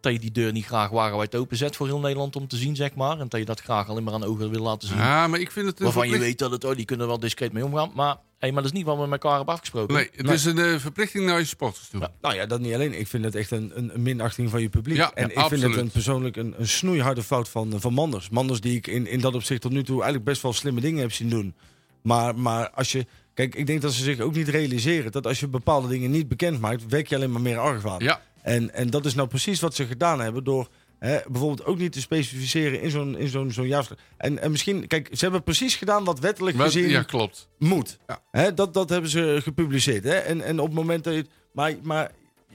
[0.00, 2.94] dat je die deur niet graag wagenwijd openzet voor heel Nederland om te zien, zeg
[2.94, 3.18] maar.
[3.18, 4.96] En dat je dat graag alleen maar aan ogen wil laten zien.
[4.96, 5.78] Ja, maar ik vind het...
[5.78, 7.90] een waarvan je weet dat het, oh, die kunnen er wel discreet mee omgaan.
[7.94, 9.94] Maar, hey, maar dat is niet wat we met elkaar hebben afgesproken.
[9.94, 12.00] Nee, het is een eh, verplichting naar je supporters toe.
[12.00, 12.10] Ja.
[12.20, 12.98] Nou ja, dat niet alleen.
[12.98, 14.96] Ik vind het echt een, een, een minachting van je publiek.
[14.96, 18.28] Ja, en ja, ik vind het een, persoonlijk een, een snoeiharde fout van, van Manders.
[18.28, 21.00] Manders die ik in, in dat opzicht tot nu toe eigenlijk best wel slimme dingen
[21.00, 21.54] heb zien doen.
[22.02, 23.06] Maar, maar als je...
[23.34, 26.28] Kijk, ik denk dat ze zich ook niet realiseren dat als je bepaalde dingen niet
[26.28, 27.98] bekend maakt, wek je alleen maar meer argwaan.
[27.98, 31.78] Ja, En, en dat is nou precies wat ze gedaan hebben door hè, bijvoorbeeld ook
[31.78, 33.98] niet te specificeren in zo'n in zo'n zo'n jaarverslag.
[34.16, 37.48] En, en misschien, kijk, ze hebben precies gedaan wat wettelijk gezien ja klopt.
[37.58, 37.98] moet.
[38.06, 38.22] Ja.
[38.30, 40.04] Hè, dat, dat hebben ze gepubliceerd.
[40.04, 40.14] Hè?
[40.14, 41.26] En, en op het moment dat je.
[41.52, 42.10] Maar, maar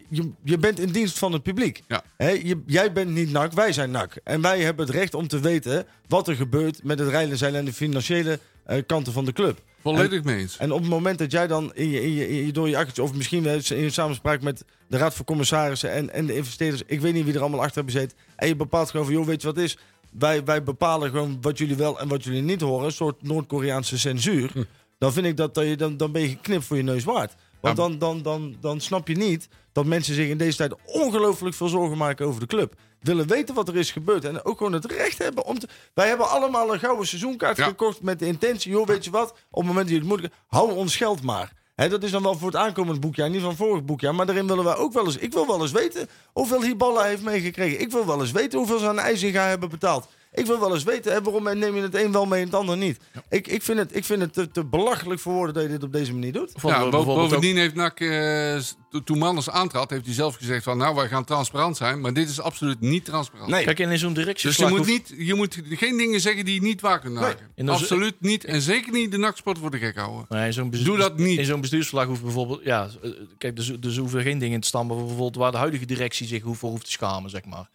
[0.10, 1.82] je, je bent in dienst van het publiek.
[1.88, 2.04] Ja.
[2.18, 4.16] Hè, je, jij bent niet NAC, wij zijn NAC.
[4.24, 7.60] En wij hebben het recht om te weten wat er gebeurt met het rijden zeilen
[7.60, 9.62] en de financiële eh, kanten van de club.
[9.94, 10.58] Volledig mee eens.
[10.58, 12.78] En op het moment dat jij dan in je, in je, in je, door je
[12.78, 16.82] akkertje, of misschien wel in samenspraak met de Raad van Commissarissen en, en de investeerders,
[16.86, 19.26] ik weet niet wie er allemaal achter hebben gezeten, en je bepaalt gewoon van, joh,
[19.26, 19.78] weet je wat is?
[20.12, 24.00] Wij, wij bepalen gewoon wat jullie wel en wat jullie niet horen, een soort Noord-Koreaanse
[24.00, 24.50] censuur.
[24.54, 24.64] Hm.
[24.98, 27.36] Dan vind ik dat, dat je, dan, dan ben je geknipt voor je neus waard.
[27.66, 31.56] Want dan, dan, dan, dan snap je niet dat mensen zich in deze tijd ongelooflijk
[31.56, 32.74] veel zorgen maken over de club.
[33.00, 34.26] Willen weten wat er is gebeurd.
[34.26, 35.68] En ook gewoon het recht hebben om te...
[35.94, 37.66] Wij hebben allemaal een gouden seizoenkaart Ja.
[37.66, 38.72] gekocht met de intentie...
[38.72, 39.32] joh, weet je wat?
[39.32, 40.30] Op het moment dat je het moet...
[40.48, 41.54] hou ons geld maar.
[41.76, 44.16] Dat is dan wel voor het aankomend boekjaar, niet van vorig boekjaar.
[44.16, 45.18] Maar daarin willen wij ook wel eens...
[45.18, 47.80] Ik wil wel eens weten hoeveel Hiballa heeft meegekregen.
[47.82, 50.08] Ik wil wel eens weten hoeveel ze aan IJzinga hebben betaald.
[50.36, 52.56] Ik wil wel eens weten hè, waarom neem je het een wel mee en het
[52.56, 52.98] ander niet.
[53.30, 55.84] Ik, ik vind het, ik vind het te, te belachelijk voor woorden dat je dit
[55.84, 56.52] op deze manier doet.
[56.64, 60.64] Ja, ook- bovendien heeft NAC, eh, s- to- toen Manders aantrad, heeft hij zelf gezegd
[60.64, 63.50] van, nou, wij gaan transparant zijn, maar dit is absoluut niet transparant.
[63.50, 63.64] Nee.
[63.64, 64.70] Kijk, en in zo'n Dus directieverslag...
[64.70, 67.52] je moet, niet, je moet geen dingen zeggen die je niet waar kunt maken.
[67.82, 68.44] Absoluut niet.
[68.46, 70.26] En zeker niet de NAC-sport voor de gek houden.
[70.30, 70.52] Nee,
[70.84, 71.40] Doe dat niet.
[71.40, 72.62] In zo'n bestuursverslag hoeft bijvoorbeeld...
[72.64, 74.88] Ja, eh, kijk, dus, dus hoeven geen dingen te staan...
[74.88, 77.70] bijvoorbeeld waar de huidige directie zich voor hoeft te schamen, zeg maar.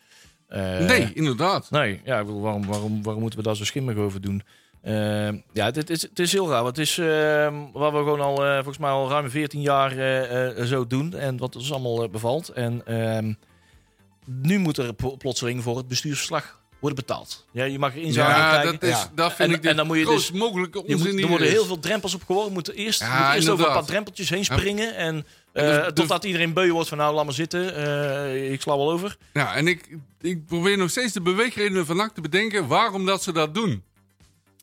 [0.51, 1.71] Eh, nee, inderdaad.
[1.71, 4.43] Nee, ja, ik bedoel, waarom, waarom, waarom moeten we daar zo schimmig over doen?
[4.83, 6.65] Eh, ja, het, is, het is heel raar.
[6.65, 9.91] Het is eh, wat we gewoon al, eh, volgens mij al ruim 14 jaar
[10.67, 11.15] zo doen.
[11.15, 12.49] En wat ons allemaal bevalt.
[12.49, 13.33] En ehm,
[14.25, 17.47] nu moet er pl- plotseling voor het bestuursverslag worden betaald.
[17.51, 18.73] Ja, je mag er inzage Ja, kijken.
[18.73, 19.11] dat, is, Ja.
[19.15, 21.49] dat vind En- ik en dan moet je dus- mogelijke Je onzin moet, er worden
[21.49, 22.49] heel veel drempels opgeworpen.
[22.49, 24.97] We moeten eerst, Ja, we moeten eerst over een paar drempeltjes heen springen.
[24.97, 27.75] En En eh, dus de- totdat iedereen beu wordt van nou, laat maar zitten.
[27.75, 29.17] eh, ik sla wel over.
[29.33, 33.23] Ja, en ik, ik probeer nog steeds de beweegredenen van NAC te bedenken waarom dat
[33.23, 33.83] ze dat doen.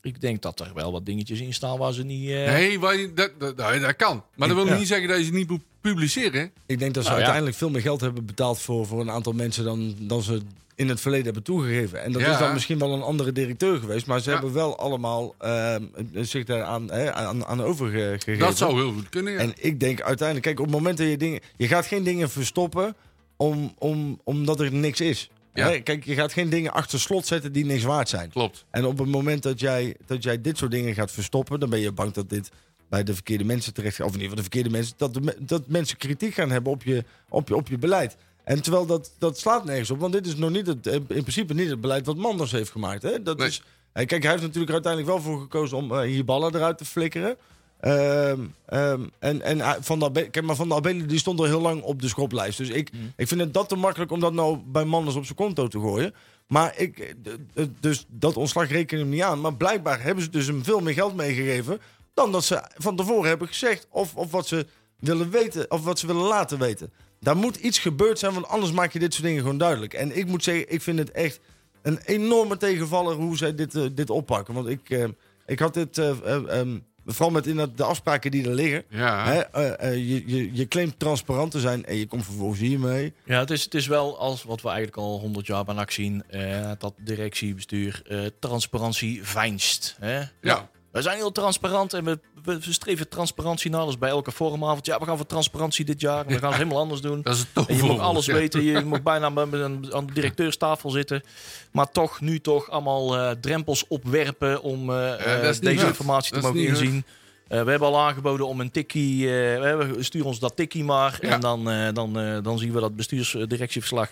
[0.01, 2.29] Ik denk dat er wel wat dingetjes in staan waar ze niet...
[2.29, 4.23] eh, Nee, waar je, dat, dat, dat, dat kan.
[4.35, 4.77] Maar dat wil Ja.
[4.77, 6.51] niet zeggen dat je ze niet moet publiceren.
[6.65, 7.25] Ik denk dat ze Nou, ja.
[7.25, 10.41] uiteindelijk veel meer geld hebben betaald voor, voor een aantal mensen dan, dan ze
[10.77, 12.03] in het verleden hebben toegegeven.
[12.03, 12.31] En dat Ja.
[12.31, 14.35] is dan misschien wel een andere directeur geweest, maar ze Ja.
[14.35, 18.39] hebben wel allemaal ehm, zich daar aan, hè, aan, aan overgegeven.
[18.39, 19.39] Dat zou heel goed kunnen, ja.
[19.39, 21.39] En ik denk uiteindelijk, kijk, op het moment dat je dingen.
[21.57, 22.95] Je gaat geen dingen verstoppen
[23.35, 25.29] om, om, omdat er niks is.
[25.53, 25.79] Ja.
[25.79, 28.29] Kijk, je gaat geen dingen achter slot zetten die niks waard zijn.
[28.29, 28.65] Klopt.
[28.71, 31.79] En op het moment dat jij, dat jij dit soort dingen gaat verstoppen, dan ben
[31.79, 32.49] je bang dat dit
[32.89, 34.05] bij de verkeerde mensen terecht gaat.
[34.07, 34.93] Of in ieder geval de verkeerde mensen.
[34.97, 38.15] Dat, de, dat mensen kritiek gaan hebben op je, op je, op je beleid.
[38.47, 39.99] En terwijl dat, dat slaat nergens op.
[39.99, 43.01] Want dit is nog niet het, in principe niet het beleid wat Manders heeft gemaakt.
[43.01, 43.23] Hè?
[43.23, 43.47] Dat Nee.
[43.47, 43.61] is,
[43.93, 46.85] hè, kijk, hij heeft natuurlijk uiteindelijk wel voor gekozen om eh, hier ballen eruit te
[46.85, 47.37] flikkeren.
[47.79, 51.39] Ehm, ehm, en en hij- van der Abe- kijk, maar Van der Abelen die stond
[51.39, 52.57] al heel lang op de schoplijst.
[52.57, 55.37] Dus ik, ik vind het dat te makkelijk om dat nou bij Manders op zijn
[55.37, 56.13] konto te gooien.
[56.47, 57.15] Maar ik,
[57.53, 59.41] eh, dus dat ontslag reken ik hem niet aan.
[59.41, 61.79] Maar blijkbaar hebben ze dus hem veel meer geld meegegeven
[62.13, 63.87] dan dat ze van tevoren hebben gezegd.
[63.89, 64.65] Of, of wat ze
[64.99, 66.91] willen weten, of wat ze willen laten weten.
[67.19, 69.93] Daar moet iets gebeurd zijn, want anders maak je dit soort dingen gewoon duidelijk.
[69.93, 71.39] En ik moet zeggen, ik vind het echt
[71.81, 74.53] een enorme tegenvaller hoe zij dit, eh, dit oppakken.
[74.53, 75.03] Want ik, eh,
[75.45, 76.77] ik had dit eh, eh, ehm,
[77.09, 78.83] Vooral met inderdaad de afspraken die er liggen.
[78.89, 79.45] Ja.
[79.51, 83.13] Hè, je, je, je claimt transparant te zijn en je komt vervolgens hiermee.
[83.25, 85.91] Ja, het is, het is wel als wat we eigenlijk al honderd jaar bij NAC
[85.91, 86.23] zien.
[86.29, 89.95] eh, dat directie, bestuur, eh, transparantie veinst.
[89.99, 90.21] Hè?
[90.41, 90.69] Ja.
[90.97, 93.85] We zijn heel transparant en we, we, we streven transparantie na.
[93.85, 94.85] Dus bij elke forumavond.
[94.85, 96.25] Ja, we gaan voor transparantie dit jaar.
[96.25, 97.21] En we gaan het helemaal anders doen.
[97.21, 98.33] Dat is het En je moet alles ja.
[98.33, 98.63] weten.
[98.63, 101.23] Je moet bijna met een, aan de directeurstafel zitten.
[101.71, 106.39] Maar toch, nu toch allemaal eh, drempels opwerpen om eh, eh, niet deze informatie te
[106.39, 107.05] mogen inzien.
[107.47, 109.27] We hebben al aangeboden om een tikkie.
[109.27, 111.17] we stuur ons dat tikkie maar.
[111.21, 111.29] Ja.
[111.29, 114.09] En dan, dan, dan zien we dat bestuursdirectieverslag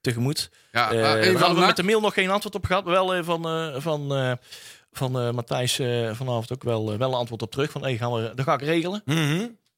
[0.00, 0.50] tegemoet.
[0.72, 2.84] Ja, daar even hadden we met de mail nog geen antwoord op gehad.
[2.84, 4.38] Wel van, van,
[4.96, 7.70] van eh, Matthijs eh, vanavond ook wel, eh, wel een antwoord op terug.
[7.70, 9.02] Van hey, gaan we, dat ga ik regelen.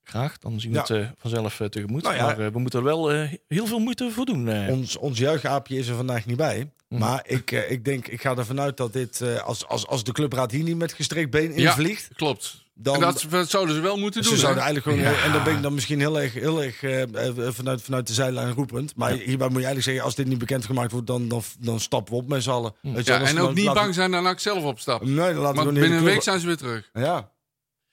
[0.02, 0.82] Graag, dan zien we Ja.
[0.82, 2.02] het eh, vanzelf eh, tegemoet.
[2.02, 2.22] Nou ja.
[2.26, 4.48] Maar eh, we moeten er wel eh, heel veel moeite voor doen.
[4.48, 4.68] eh.
[4.72, 6.70] Ons, ons juichaapje is er vandaag niet bij.
[6.88, 7.00] Mhm.
[7.00, 10.04] Maar ik, eh, ik denk, ik ga ervan uit dat dit, eh, als, als, als
[10.04, 11.68] de clubraad hier niet met gestrekt been Ja.
[11.70, 12.64] invliegt, Klopt.
[12.78, 12.94] Dan...
[12.94, 14.38] en dat, dat zouden ze wel moeten Ze doen.
[14.38, 14.68] zouden hè?
[14.68, 15.22] eigenlijk gewoon, Ja.
[15.24, 18.12] en dan ben ik dan misschien heel erg, heel erg eh, eh, vanuit, vanuit de
[18.12, 18.96] zijlijn roepend.
[18.96, 22.12] Maar hierbij moet je eigenlijk zeggen, als dit niet bekendgemaakt wordt, dan, dan, dan stappen
[22.14, 22.74] we op met z'n allen.
[22.80, 25.04] Je, Ja, en dan ook niet bang zijn dat NAC zelf opstapt.
[25.04, 26.90] Nee, dan laten we binnen een week club- zijn ze weer terug.
[26.92, 27.34] Ja.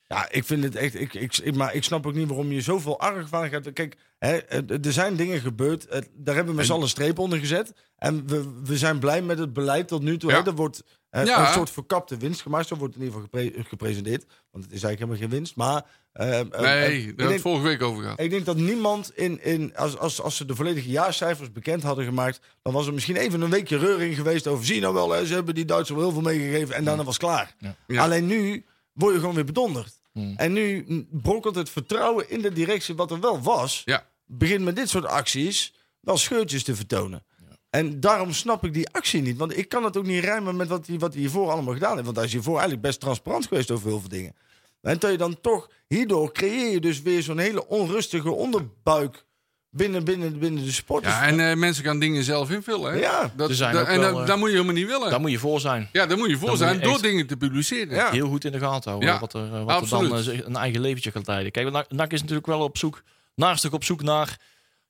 [0.07, 0.95] Ja, ik vind het echt.
[0.99, 3.73] Ik, ik, ik, maar ik snap ook niet waarom je zoveel argwaan gaat.
[3.73, 5.87] Kijk, hè, eh, er zijn dingen gebeurd.
[6.13, 7.73] Daar hebben we met z'n allen een streep onder gezet.
[7.97, 10.31] En we, we zijn blij met het beleid tot nu toe.
[10.31, 10.39] Ja.
[10.41, 10.45] Hè.
[10.45, 10.83] Er wordt
[11.25, 11.47] Ja.
[11.47, 12.67] een soort verkapte winst gemaakt.
[12.67, 14.25] Zo wordt het in ieder geval gepre- gepresenteerd.
[14.51, 15.55] Want het is eigenlijk helemaal geen winst.
[15.55, 15.85] Maar.
[16.13, 18.19] eh, eh, eh, Nee, daar hebben we vorige week over gehad.
[18.19, 22.05] ik denk dat niemand in, in als, als, als ze de volledige jaarcijfers bekend hadden
[22.05, 24.65] gemaakt, dan was er misschien even een weekje reuring geweest over.
[24.65, 27.17] Zie nou wel, hè, ze hebben die Duitsers wel heel veel meegegeven en daarna was
[27.17, 27.55] het klaar.
[27.87, 28.01] Ja.
[28.03, 30.01] Alleen nu word je gewoon weer bedonderd.
[30.11, 30.33] Hmm.
[30.37, 34.07] En nu brokkelt het vertrouwen in de directie, wat er wel was, Ja.
[34.25, 37.23] begint met dit soort acties wel scheurtjes te vertonen.
[37.75, 39.37] En daarom snap ik die actie niet.
[39.37, 41.91] Want ik kan het ook niet rijmen met wat hij, wat hij hiervoor allemaal gedaan
[41.91, 42.03] heeft.
[42.03, 44.35] Want hij is hiervoor eigenlijk best transparant geweest over heel veel dingen.
[44.81, 49.25] En dat je dan toch, hierdoor creëer je dus weer zo'n hele onrustige onderbuik
[49.69, 51.13] binnen, binnen, binnen de sporters.
[51.13, 52.91] Ja, en eh, mensen gaan dingen zelf invullen.
[52.93, 52.99] Hè?
[52.99, 53.31] Ja.
[53.35, 55.09] dat, Ze zijn en wel, dat, eh, dat moet je helemaal niet willen.
[55.09, 55.89] Daar moet je voor zijn.
[55.91, 57.95] ja, daar moet je voor dan zijn je door dingen te publiceren.
[57.95, 58.11] Ja.
[58.11, 59.13] Heel goed in de gaten houden.
[59.13, 60.25] Ja, wat er, wat er absoluut.
[60.25, 61.51] dan eh, een eigen leventje gaat leiden.
[61.51, 63.03] Kijk, NAC- NAC is natuurlijk wel op zoek,
[63.35, 64.39] naastig op zoek naar.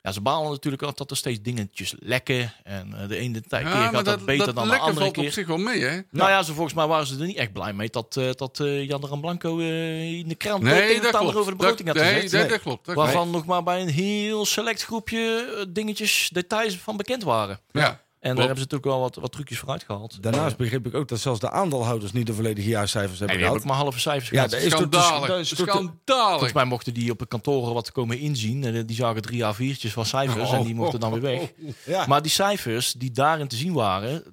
[0.03, 2.53] Ja, ze balen natuurlijk altijd dat er steeds dingetjes lekken.
[2.63, 5.13] En eh, de ene tijd keer gaat dat, dat, beter dat dan de andere valt
[5.13, 5.25] keer.
[5.25, 5.99] op zich wel mee, hè?
[6.11, 8.59] Nou ja, ze, volgens mij waren ze er niet echt blij mee dat, eh, dat
[8.59, 11.35] eh, Jan de Ramblanco eh, in de krant Nee, dat klopt.
[11.35, 12.47] over de begroting dat, had nee, dat, Nee.
[12.47, 12.85] dat klopt.
[12.85, 17.59] Dat Waarvan nog maar bij een heel select groepje dingetjes, details van bekend waren.
[17.71, 18.01] Ja.
[18.23, 18.47] En Klopt.
[18.47, 20.23] daar hebben ze natuurlijk wel wat, wat trucjes voor uitgehaald.
[20.23, 23.63] Daarnaast begreep ik ook dat zelfs de aandeelhouders niet de volledige jaarcijfers En hebben ook
[23.63, 25.47] maar halve cijfers Ja, dat is Schandalig.
[25.47, 26.29] te- Schandalig.
[26.29, 28.63] Volgens mij mochten die op de kantoren wat komen inzien.
[28.63, 31.51] En die zagen drie A4'tjes van cijfers en die mochten dan weer weg.
[31.85, 32.05] Ja.
[32.07, 34.23] Maar die cijfers die daarin te zien waren,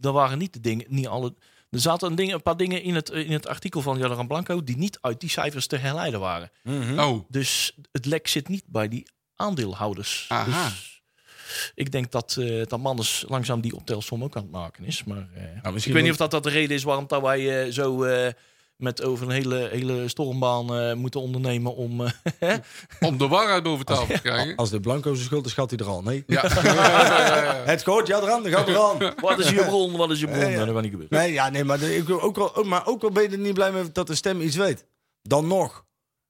[0.00, 1.34] dat waren niet de dingen, niet alle.
[1.70, 4.64] Er zaten een, ding, een paar dingen in het, in het artikel van Jan Blanco
[4.64, 6.50] die niet uit die cijfers te herleiden waren.
[6.98, 10.24] Oh, Dus het lek zit niet bij die aandeelhouders.
[10.28, 10.64] Aha.
[10.64, 10.93] Dus
[11.74, 15.04] ik denk dat, eh dat Manders langzaam die optelsom ook aan het maken is.
[15.04, 17.64] Maar eh, ik misschien weet niet of dat, dat de reden is waarom dat wij
[17.64, 18.32] eh, zo eh,
[18.76, 22.00] met over een hele, hele stormbaan eh, moeten ondernemen om...
[22.38, 22.54] eh,
[23.08, 24.56] om de waarheid boven tafel te krijgen.
[24.56, 26.02] Als de Blanco zijn schuld is, gaat hij er al.
[26.02, 26.24] Nee.
[26.26, 26.42] Ja.
[27.64, 29.14] Het gehoord, ja, eraan, dan gaat er aan.
[29.20, 30.38] wat is je bron, wat is je bron?
[30.38, 30.52] Ja, ja.
[30.54, 31.18] Nou, dat kan niet gebeuren.
[31.18, 33.54] Nee, ja, nee maar, de- ik, ook al, maar ook al ben je er niet
[33.54, 34.86] blij mee dat de stem iets weet.
[35.22, 35.84] Dan nog.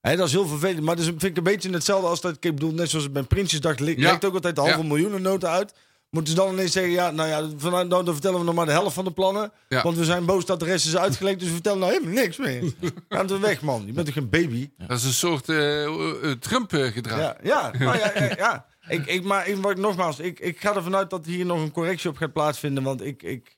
[0.08, 0.84] Hè, dat is heel vervelend.
[0.84, 2.32] Maar dat vind ik een beetje hetzelfde als dat.
[2.34, 4.10] Ik bedoel, net zoals bij Prinsjesdag le- Ja.
[4.10, 4.84] lekt ook altijd de halve Ja.
[4.84, 5.74] miljoen nota uit.
[6.10, 8.66] Moeten ze dan ineens zeggen, ja, nou ja, vanuit, nou, dan vertellen we nog maar
[8.66, 9.52] de helft van de plannen.
[9.68, 9.82] Ja.
[9.82, 12.36] Want we zijn boos dat de rest is uitgelekt, dus we vertellen nou helemaal niks
[12.36, 12.62] meer.
[13.08, 13.86] Ga er weg, man.
[13.86, 14.70] Je bent toch geen baby?
[14.76, 17.18] Dat is een soort eh, eh, Trump-gedrag.
[17.18, 18.66] Ja, ja, nou ja, ja, ja.
[18.88, 22.10] Ik, ik, maar ik, nogmaals, ik, ik ga ervan uit dat hier nog een correctie
[22.10, 22.82] op gaat plaatsvinden.
[22.82, 23.56] Want ik, ik,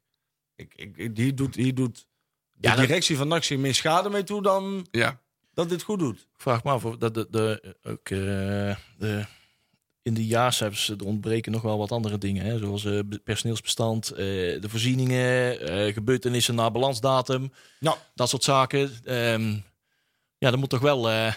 [0.56, 2.06] ik, ik, ik- hier doet, hier doet
[2.52, 5.20] de Ja, dat- directie van NAC meer schade mee toe dan Ja.
[5.56, 6.18] Dat dit goed doet.
[6.18, 9.24] Ik vraag me af of dat de, de, ook eh, de,
[10.02, 12.44] in de jaarcijfers er ontbreken nog wel wat andere dingen.
[12.44, 12.58] Hè?
[12.58, 14.16] Zoals eh, be- personeelsbestand, eh,
[14.60, 17.52] de voorzieningen, eh, gebeurtenissen na balansdatum.
[17.80, 18.90] Nou, Dat soort zaken.
[19.04, 19.50] Ehm,
[20.38, 21.10] ja, dan moet toch wel...
[21.10, 21.32] eh,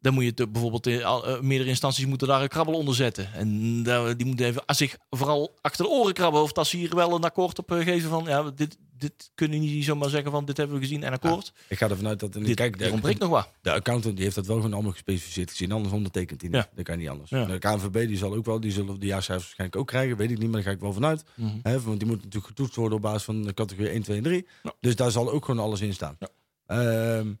[0.00, 3.32] dan moet je het bijvoorbeeld eh, meerdere instanties moeten daar een krabbel onder zetten.
[3.32, 3.82] En
[4.16, 6.42] die moeten even zich vooral achter de oren krabben.
[6.42, 8.24] Of dat ze hier wel een akkoord op eh, geven van...
[8.24, 11.52] Ja, dit, dit kunnen niet zomaar zeggen van dit hebben we gezien en akkoord.
[11.68, 12.36] ik ga ervan uit dat...
[12.36, 13.50] In, dit, kijk, er ontbreekt nog wat.
[13.60, 15.72] de accountant die heeft dat wel gewoon allemaal gespecificeerd gezien.
[15.72, 16.60] Anders ondertekent hij niet.
[16.60, 16.70] Ja.
[16.74, 17.30] Dat kan niet anders.
[17.30, 17.44] Ja.
[17.44, 20.16] De KNVB die zal ook wel, die zullen de jaarcijfers waarschijnlijk ook krijgen.
[20.16, 21.24] Weet ik niet, maar daar ga ik wel vanuit.
[21.62, 24.22] Hè, want die moet natuurlijk getoetst worden op basis van de categorie 1, 2 en
[24.22, 24.46] 3.
[24.62, 24.72] Ja.
[24.80, 26.18] Dus daar zal ook gewoon alles in staan.
[26.66, 27.32] Ehm,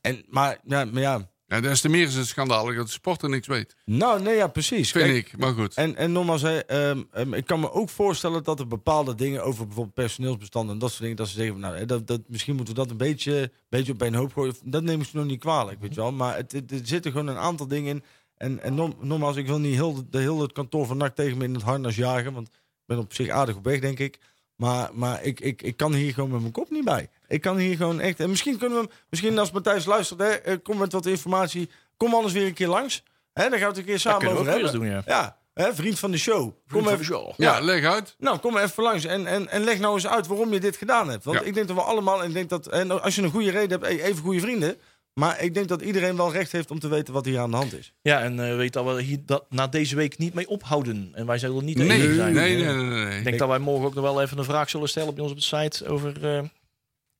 [0.00, 3.28] en, maar, ja, maar ja, Ja, des te meer is het schandalig dat de sporter
[3.28, 3.76] niks weet.
[3.84, 4.90] Nou, nee, ja, precies.
[4.92, 5.74] Vind Kijk, ik, maar goed.
[5.74, 9.44] En, en nogmaals, hè, ehm, ehm, ik kan me ook voorstellen dat er bepaalde dingen
[9.44, 12.20] over bijvoorbeeld personeelsbestanden en dat soort dingen, dat ze zeggen, van, nou, hè, dat, dat,
[12.26, 14.54] misschien moeten we dat een beetje, beetje op een hoop gooien.
[14.64, 16.12] Dat neem ik ze nog niet kwalijk, weet je wel.
[16.12, 18.02] Maar het, het- er zitten gewoon een aantal dingen in.
[18.36, 21.44] En, en nogmaals, ik wil niet heel, de, heel het kantoor van NAC tegen me
[21.44, 22.54] in het harnas jagen, want ik
[22.86, 24.18] ben op zich aardig op weg, denk ik.
[24.56, 27.08] Maar, maar ik, ik, ik kan hier gewoon met mijn kop niet bij.
[27.28, 28.20] Ik kan hier gewoon echt.
[28.20, 31.70] En misschien kunnen we hem, misschien als Matthijs luistert, hè, eh, kom met wat informatie.
[31.96, 33.02] Kom anders weer een keer langs.
[33.32, 34.72] Hè, dan gaan we het een keer samen over hebben.
[34.72, 35.02] doen, ja.
[35.06, 36.52] Ja, hè, vriend van de show.
[36.68, 37.34] Kom even.
[37.36, 38.14] ja, leg uit.
[38.18, 41.08] Nou, kom even langs en, en, en leg nou eens uit waarom je dit gedaan
[41.10, 41.24] hebt.
[41.24, 41.44] Want Ja.
[41.44, 43.70] ik denk dat we allemaal, en ik denk dat, en als je een goede reden
[43.70, 44.76] hebt, hey, even goede vrienden.
[45.20, 47.56] Maar ik denk dat iedereen wel recht heeft om te weten wat hier aan de
[47.56, 47.92] hand is.
[48.02, 51.10] Ja, en eh, weet dat we hier dat na deze week niet mee ophouden.
[51.14, 52.32] En wij zullen niet Nee, zijn.
[52.34, 52.74] nee, nee.
[52.74, 53.18] nee, nee.
[53.18, 55.32] Ik denk dat wij morgen ook nog wel even een vraag zullen stellen bij ons
[55.32, 56.36] op de site over...
[56.36, 56.42] eh,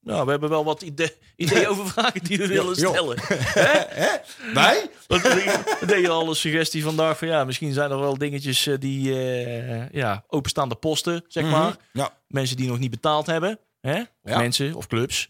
[0.01, 3.16] nou, we hebben wel wat ide ideeën over vragen die we willen stellen.
[3.88, 4.16] Hè?
[4.55, 4.90] Wij?
[5.09, 9.18] We deden al een suggestie vandaag van ja, misschien zijn er wel dingetjes eh, die
[9.20, 11.76] eh, ja, openstaande posten, zeg maar.
[11.92, 12.11] Ja.
[12.28, 13.59] Mensen die nog niet betaald hebben.
[13.80, 14.01] Hè?
[14.01, 14.38] Of Ja.
[14.38, 15.28] mensen of clubs.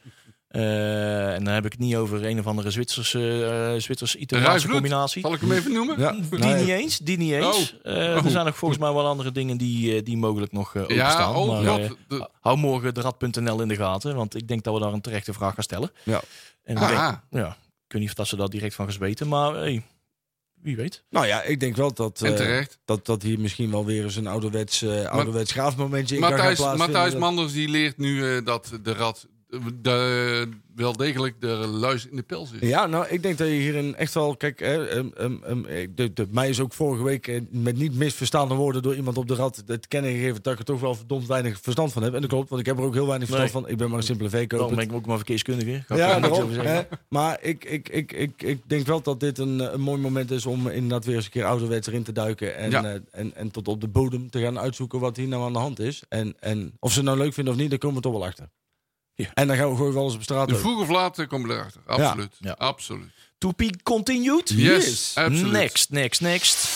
[0.49, 3.45] Eh, en dan heb ik het niet over een of andere Zwitserse,
[3.75, 5.21] eh Zwitserse-Italiaanse combinatie.
[5.23, 5.99] Zal ik hem even noemen?
[6.01, 6.13] ja.
[6.13, 6.55] Die Nee.
[6.61, 7.77] niet eens, die niet eens.
[7.83, 8.25] Eh, Oh.
[8.25, 10.95] Er zijn nog volgens mij wel andere dingen die, eh, die mogelijk nog eh Ja,
[11.03, 11.35] openstaan.
[11.35, 14.75] oh, maar, eh, de- hou morgen de rad.nl in de gaten, want ik denk dat
[14.75, 15.91] we daar een terechte vraag gaan stellen.
[16.03, 16.21] Ja.
[16.65, 16.87] En Aha.
[17.31, 17.49] denk, ja,
[17.87, 19.83] ik weet niet of dat ze dat direct van gaan weten, maar hey,
[20.63, 21.05] wie weet.
[21.11, 24.27] Nou ja, ik denk wel dat, eh, dat, dat hier misschien wel weer eens een
[24.27, 26.79] ouderwets, eh ouderwets graafmomentje in kan gaan plaatsvinden.
[26.79, 29.36] Matthijs Manders die leert nu eh, dat de rat eh,
[29.83, 32.69] de, wel degelijk de luis in de pels is.
[32.69, 34.37] Ja, nou, ik denk dat je hier een echt wel...
[34.37, 37.95] Kijk, hè, ehm, ehm, ehm, de, de, mij is ook vorige week eh, met niet
[37.95, 38.83] misverstaande woorden...
[38.83, 40.43] door iemand op de rad het kennen gegeven...
[40.43, 42.15] dat ik er toch wel verdomd weinig verstand van heb.
[42.15, 43.63] En dat klopt, want ik heb er ook heel weinig verstand Nee.
[43.63, 43.71] van.
[43.73, 44.77] Ik ben maar een simpele veekoper.
[44.77, 45.83] ben ik ook maar verkeerskundige.
[45.87, 46.75] Ga ik Ja, niks daarom, over zeggen.
[46.75, 46.83] hè.
[47.09, 50.31] Maar ik, ik, ik, ik, ik denk wel dat dit een, eh, een mooi moment
[50.31, 50.47] is...
[50.47, 52.57] om inderdaad weer eens een keer ouderwets erin te duiken...
[52.57, 52.85] en, Ja.
[52.85, 55.59] eh, en, en tot op de bodem te gaan uitzoeken wat hier nou aan de
[55.59, 56.03] hand is.
[56.09, 58.25] En, en of ze het nou leuk vinden of niet, daar komen we toch wel
[58.27, 58.49] achter.
[59.17, 59.27] Ja.
[59.35, 61.55] En dan gaan we gewoon wel eens op straat vroeg of laat eh, komen we
[61.55, 61.81] erachter.
[61.87, 62.33] Absoluut.
[62.39, 62.55] Ja.
[62.59, 63.11] Absoluut.
[63.39, 64.49] To be continued?
[64.55, 65.53] Yes, absoluut.
[65.53, 66.69] Next, next, next.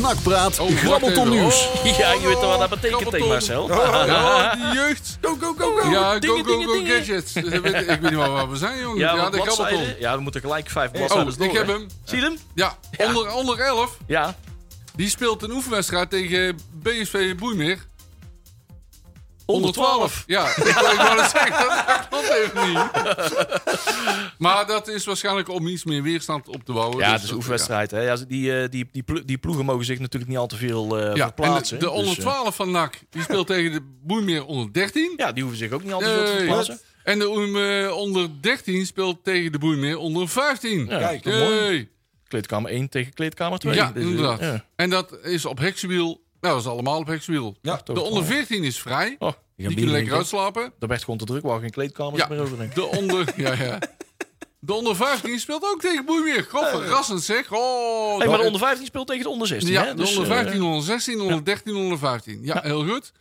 [0.00, 1.68] Nakpraat, Oh, grabbelton nieuws.
[1.68, 3.68] Oh, Ja, je weet wel wat dat betekent tegen Marcel.
[3.68, 5.18] Ja, die jeugd.
[5.20, 5.90] Go, go, go, go!
[5.90, 6.86] Ja, go, go, go, dingen.
[7.04, 7.36] gadgets.
[7.36, 8.98] Ik weet, ik weet niet waar waar we zijn, jongen.
[8.98, 9.94] Ja, de grabbelton.
[9.98, 11.46] Ja, we moeten gelijk vijf Oh, bladzijden door.
[11.46, 11.86] ik heb hem.
[12.04, 12.38] Zie je hem?
[12.54, 13.96] Ja, onder, onder 11.
[14.06, 14.36] Ja.
[14.96, 17.86] Die speelt een oefenwedstrijd tegen BSV Boeimeer.
[19.46, 20.24] Onder 12.
[20.26, 22.78] Ja, ik, ik wou net zeggen, dat klopt even niet.
[24.38, 26.98] maar dat is waarschijnlijk om iets meer weerstand op te bouwen.
[26.98, 27.90] Ja, Dus het is een oefenwedstrijd.
[27.90, 28.00] Hè.
[28.00, 30.98] Ja, die, eh, die, die, plo- die ploegen mogen zich natuurlijk niet al te veel
[30.98, 31.78] eh Ja, ja en verplaatsen.
[31.78, 35.12] de, de onder Dus, eh, 12 van NAC, die speelt tegen de Boeimeer onder 13.
[35.16, 36.38] ja, die hoeven zich ook niet al te veel te Nee.
[36.38, 36.80] verplaatsen.
[37.04, 40.86] En de eh, onder 13 speelt tegen de Boeimeer onder 15.
[40.86, 41.88] Ja, Kijk, mooi.
[42.28, 43.74] Kleedkamer 1 tegen kleedkamer 2.
[43.74, 44.40] Ja, Dus, eh, inderdaad.
[44.40, 44.64] ja.
[44.76, 46.20] En dat is op heksenwiel.
[46.42, 47.56] Nou, dat is allemaal op heksenwiel.
[47.62, 49.16] Ja, de onder 14 is vrij.
[49.18, 50.72] Oh, Die kunnen lekker uitslapen.
[50.78, 52.74] daar werd gewoon te druk, waar geen kleedkamers Ja, meer over.
[52.74, 53.32] de onder...
[53.36, 53.78] Ja, ja.
[54.58, 56.46] De onder 15 speelt ook tegen Boeimeer.
[56.50, 57.52] God, verrassend zeg.
[57.52, 59.72] Oh, Hey, maar de onder 15 speelt tegen de onder 16.
[59.72, 59.90] Ja, hè?
[59.90, 62.38] de Dus, onder eh, 15, onder 16, onder 13, onder 15.
[62.44, 62.60] Ja, Ja.
[62.62, 63.12] heel goed.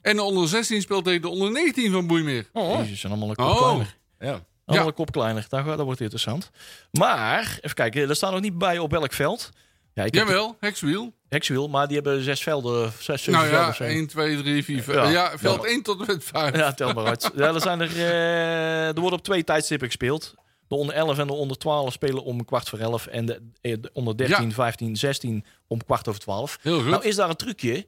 [0.00, 2.48] En de onder 16 speelt tegen de onder 19 van Boeimeer.
[2.52, 3.58] Oh, Jezus, zijn allemaal een kop Oh.
[3.58, 3.96] kleiner.
[4.18, 4.26] Ja.
[4.28, 4.90] Allemaal Ja.
[4.90, 5.46] een kop kleiner.
[5.48, 6.50] Dat, gaat- dat wordt interessant.
[6.90, 9.50] Maar, even kijken, er staat nog niet bij op welk veld.
[9.94, 11.12] Ja, ik heb Jawel, hekswiel.
[11.28, 13.84] Hexwiel, maar die hebben zes velden, zes, zeven Nou velden ja, of zo.
[13.84, 14.96] 1, 2, 3, 4, 5.
[14.96, 15.08] Ja.
[15.10, 15.68] Ja, veld Ja.
[15.68, 16.56] 1 tot en met 5.
[16.56, 17.30] Ja, tel maar uit.
[17.36, 20.34] Ja, er, zijn er, eh, er worden op twee tijdstippen gespeeld.
[20.68, 23.06] De onder 11 en de onder 12 spelen om kwart voor 11.
[23.06, 24.54] En de, eh, de onder 13, Ja.
[24.54, 26.58] 15, 16 om kwart over 12.
[26.62, 26.90] Heel goed.
[26.90, 27.86] Nou is daar een trucje.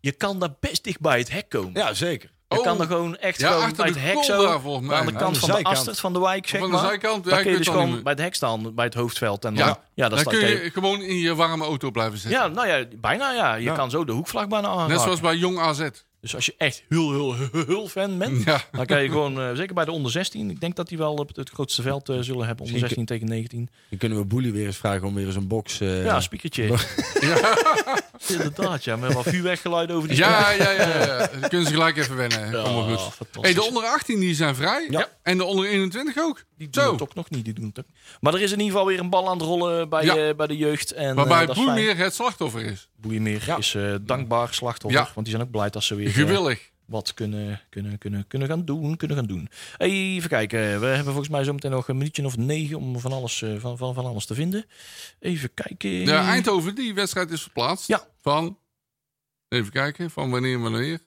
[0.00, 1.72] Je kan daar best dicht bij het hek komen.
[1.74, 2.30] ja, zeker.
[2.48, 2.62] Je Oh.
[2.64, 4.58] kan er gewoon echt Ja, gewoon bij het hek zo.
[4.58, 4.96] volgens mij.
[4.98, 5.76] aan de Aan kant de van de zijkant.
[5.76, 6.80] astert van de wijk, zeg Van maar.
[6.82, 8.94] de zijkant, ja, ik kun je dus gewoon niet bij het hek staan, bij het
[8.94, 9.44] hoofdveld.
[9.44, 9.80] En dan, Ja.
[9.94, 12.40] ja, Dan kun je gewoon in je warme auto blijven zitten.
[12.40, 13.54] Ja, nou ja, bijna ja.
[13.54, 14.92] Je kan zo de hoekvlag bijna aanraken.
[14.94, 15.88] Net zoals bij Jong AZ.
[16.20, 18.60] Dus als je echt heel, heel, heel, heel fan bent, Ja.
[18.72, 21.14] dan kan je gewoon, eh, zeker bij de onder 16, ik denk dat die wel
[21.14, 22.64] op het, grootste veld eh, zullen hebben.
[22.64, 23.68] Onder 16 tegen 19.
[23.88, 25.80] Dan kunnen we Boelie weer eens vragen om weer eens een box...
[25.80, 26.62] eh, Ja, spiekertje.
[28.28, 28.96] Inderdaad, ja.
[28.96, 31.04] Met wat vuurweggeluid over die Ja, ja, ja.
[31.06, 31.26] ja.
[31.40, 32.62] Dan kunnen ze gelijk even wennen.
[32.64, 33.26] Kom maar goed.
[33.40, 34.86] Hey, de onder 18 die zijn vrij.
[34.90, 35.08] Ja.
[35.28, 36.44] En de onder 21 ook.
[36.56, 36.92] Die doen Zo.
[36.92, 37.84] het ook nog niet, die doen het ook.
[38.20, 40.16] Maar er is in ieder geval weer een bal aan het rollen bij, Ja.
[40.28, 40.92] eh, bij de jeugd.
[40.92, 41.66] En, Waarbij eh, is fijn.
[41.66, 42.88] Boeimeer het slachtoffer is.
[42.96, 43.56] Boeimeer Ja.
[43.56, 45.00] is eh, dankbaar slachtoffer.
[45.00, 45.04] Ja.
[45.14, 46.70] Want die zijn ook blij dat ze weer eh, Gewillig.
[46.84, 48.96] wat kunnen, kunnen, kunnen, kunnen gaan doen.
[48.96, 49.48] Kunnen gaan doen.
[49.78, 50.58] Even kijken.
[50.80, 53.76] We hebben volgens mij zometeen nog een minuutje of negen om van alles, eh, van,
[53.78, 54.64] van, van alles te vinden.
[55.20, 56.04] Even kijken.
[56.04, 57.86] De Eindhoven, die wedstrijd is verplaatst.
[57.88, 58.06] Ja.
[58.20, 58.58] Van,
[59.48, 61.00] even kijken, van wanneer, wanneer.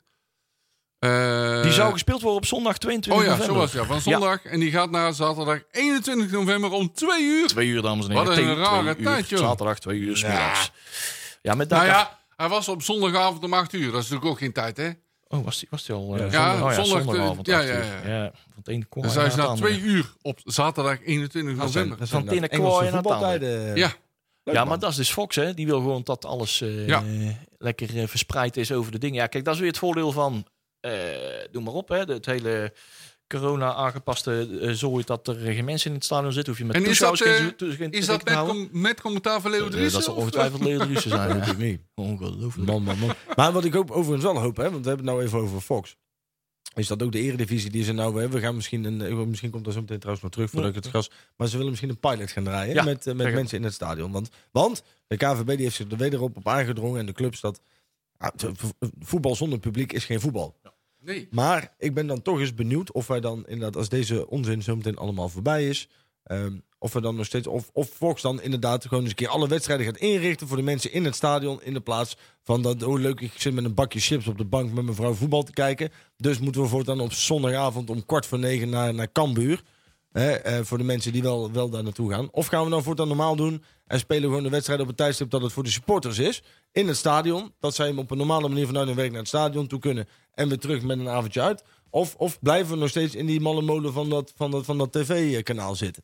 [1.02, 3.56] Eh, Die zou gespeeld worden op zondag 22 Oh ja, november.
[3.56, 3.88] zo was het, ja.
[3.88, 4.44] Van zondag.
[4.44, 7.48] En die gaat naar zaterdag 21 november om 2 uur.
[7.48, 8.28] Twee uur, dames en heren.
[8.28, 9.40] Wat een Tegen rare twee tijd, joh.
[9.40, 10.28] Zaterdag, twee uur, s Ja.
[10.28, 10.72] middags.
[11.42, 13.92] Ja, met Nou dank ja, hij was op zondagavond om 8 uur.
[13.92, 14.90] Dat is natuurlijk ook geen tijd, hè?
[15.28, 16.16] Oh, was die, was die al?
[16.18, 17.48] eh, Ja, zondag, oh, ja, zondag, zondagavond.
[17.48, 17.84] ja, acht ja, uur.
[18.10, 18.24] ja.
[18.24, 18.32] ja.
[18.34, 19.92] Van het ene Dus hij is naar na het 2 andere.
[19.94, 21.98] uur op zaterdag 21 Dat zijn- november.
[21.98, 23.76] dat zijn Van dat Tennekooi Engelse en naar voetbaltijden.
[23.76, 23.94] Ja.
[24.44, 24.70] Leuk, Ja, man.
[24.70, 25.54] maar dat is dus Fox, hè?
[25.54, 27.04] Die wil gewoon dat alles eh, Ja.
[27.58, 29.16] lekker eh, verspreid is over de dingen.
[29.16, 30.42] Ja, kijk, dat is weer het voordeel van, eh
[31.52, 31.98] doe maar op, hè?
[31.98, 32.74] Het hele
[33.28, 36.54] corona-aangepaste eh zooi dat er geen mensen in het stadion zitten.
[36.54, 39.42] Hoef je met En is dat, geen, eh, geen Is dat met, com- met commentaar
[39.42, 39.94] van Leo Eh, Driessen?
[39.94, 40.20] Dat zal eh?
[40.20, 41.38] ongetwijfeld Leo Driessen zijn.
[41.38, 41.54] Ja.
[41.68, 41.82] niet.
[41.96, 42.68] Ongelooflijk.
[42.70, 43.14] Man, man, man.
[43.36, 45.62] Maar wat ik ook overigens wel hoop, hè, want we hebben het nou even over
[45.62, 45.96] Fox.
[46.76, 48.40] Is dat ook de eredivisie die ze nou hebben?
[48.40, 50.76] We gaan misschien, een, eh, misschien komt dat zo meteen trouwens nog terug voordat ik
[50.76, 51.10] het gas.
[51.38, 53.74] Maar ze willen misschien een pilot gaan draaien Ja, met, eh, met mensen in het
[53.74, 54.12] stadion.
[54.12, 57.62] Want, want de KVB die heeft zich er wederop op aangedrongen en de clubs dat
[58.18, 58.30] ah,
[59.00, 60.60] voetbal zonder publiek is geen voetbal.
[61.04, 61.28] Nee.
[61.32, 64.76] Maar ik ben dan toch eens benieuwd of wij dan inderdaad, als deze onzin zo
[64.76, 65.88] meteen allemaal voorbij is,
[66.24, 69.28] ehm, of we dan nog steeds, of, of Fox dan inderdaad gewoon eens een keer
[69.28, 72.84] alle wedstrijden gaat inrichten voor de mensen in het stadion, in de plaats van dat,
[72.84, 75.44] oh leuk, ik zit met een bakje chips op de bank met mijn vrouw voetbal
[75.44, 75.90] te kijken.
[76.18, 79.64] Dus moeten we voortaan op zondagavond om kwart voor negen naar, naar Cambuur.
[80.12, 82.32] Hè, eh, voor de mensen die wel, wel daar naartoe gaan.
[82.32, 84.98] Of gaan we nou voortaan normaal doen en spelen we gewoon de wedstrijd op het
[84.98, 86.44] tijdstip dat het voor de supporters is.
[86.72, 87.54] In het stadion.
[87.60, 90.08] Dat zij op een normale manier vanuit hun werk naar het stadion toe kunnen.
[90.34, 91.64] En weer terug met een avondje uit.
[91.90, 94.78] Of, of blijven we nog steeds in die malle molen van dat, van dat, van
[94.78, 96.04] dat tv-kanaal zitten.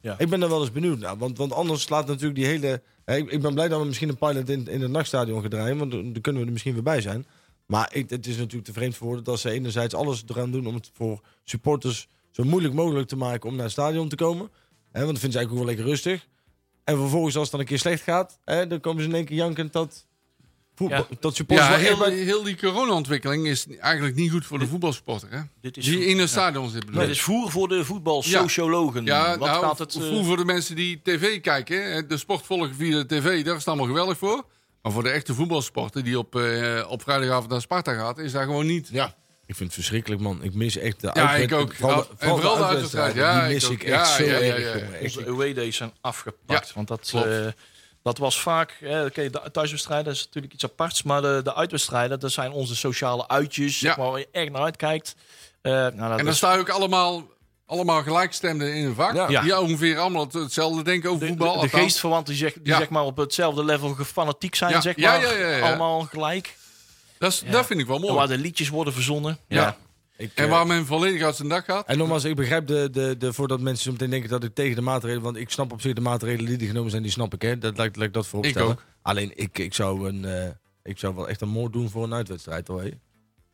[0.00, 0.18] Ja.
[0.18, 1.16] Ik ben daar wel eens benieuwd naar.
[1.16, 2.82] Want, want anders slaat natuurlijk die hele...
[3.04, 5.50] hè, Ik, ik ben blij dat we misschien een pilot in, in het nachtstadion gaan
[5.50, 5.78] draaien.
[5.78, 7.26] Want dan dan kunnen we er misschien weer bij zijn.
[7.66, 10.66] Maar ik, het is natuurlijk te vreemd voor woorden dat ze enerzijds alles eraan doen
[10.66, 14.50] om het voor supporters zo moeilijk mogelijk te maken om naar het stadion te komen.
[14.92, 16.26] Hè, want dat vinden ze eigenlijk ook wel lekker rustig.
[16.84, 19.24] En vervolgens, als het dan een keer slecht gaat, hè, dan komen ze in één
[19.24, 20.06] keer jankend dat,
[20.74, 21.16] voetbal, Ja.
[21.20, 25.28] dat supporters Ja, heel, bij- heel die corona-ontwikkeling is eigenlijk niet goed voor de voetbalsporter.
[25.30, 25.40] Hè?
[25.60, 26.86] Dit is, Die in een stadion zit.
[26.86, 29.04] bedoel dit is voer voor de voetbalsociologen.
[29.04, 29.92] Ja, Wat nou, gaat het...
[29.92, 33.22] v- eh, voor de mensen die tv kijken, hè, de sport volgen via de tv,
[33.44, 34.44] daar is het allemaal geweldig voor.
[34.82, 38.44] Maar voor de echte voetbalsporter die op, eh, op vrijdagavond naar Sparta gaat, is daar
[38.44, 38.88] gewoon niet.
[38.92, 39.14] Ja,
[39.46, 40.42] ik vind het verschrikkelijk, man.
[40.42, 41.74] Ik mis echt de Ja, ik ook.
[41.74, 43.42] Vooral de, vooral de uitwedstrijden, uitwedstrijd.
[43.42, 45.92] Ja, die ik mis ik echt Ja, zo ja, ja, erg, onze away days zijn
[46.00, 46.66] afgepakt.
[46.68, 47.46] Ja, want dat, eh,
[48.02, 48.70] dat was vaak...
[48.80, 51.02] eh, de thuiswedstrijden is natuurlijk iets aparts.
[51.02, 53.80] Maar de, de uitwedstrijden, dat zijn onze sociale uitjes.
[53.80, 53.86] Ja.
[53.88, 55.14] Zeg maar, waar je echt naar uitkijkt.
[55.62, 57.22] Nou, dat En dan is- staan ook allemaal,
[57.66, 59.28] allemaal gelijkstemden in een vak.
[59.30, 59.40] Ja.
[59.42, 61.60] Die ongeveer allemaal hetzelfde denken over de, voetbal.
[61.60, 62.78] de, de geestverwanten die, zeg, die Ja.
[62.78, 65.20] zeg maar op hetzelfde level fanatiek zijn, Ja, zeg ja, maar.
[65.22, 65.66] ja, ja, ja.
[65.66, 66.56] Allemaal gelijk.
[67.24, 67.50] Dat, is, Ja.
[67.50, 68.14] dat vind ik wel En mooi.
[68.14, 69.38] waar de liedjes worden verzonnen.
[69.48, 69.60] Ja.
[69.62, 69.76] Ja.
[70.16, 71.86] Ik, En eh, waar men volledig uit zijn dak gaat.
[71.86, 74.74] En nogmaals, ik begrijp de, de, de, voordat mensen zo meteen denken dat ik tegen
[74.76, 75.22] de maatregelen...
[75.24, 77.42] Want ik snap op zich de maatregelen die genomen zijn, die snap ik.
[77.42, 77.58] Hè.
[77.58, 78.82] Dat lijkt, lijkt dat voorop Ik ook.
[79.02, 80.48] Alleen, ik, ik, zou een, eh,
[80.82, 82.68] ik zou wel echt een moord doen voor een uitwedstrijd.
[82.68, 82.82] Hoor.
[82.82, 82.90] hè.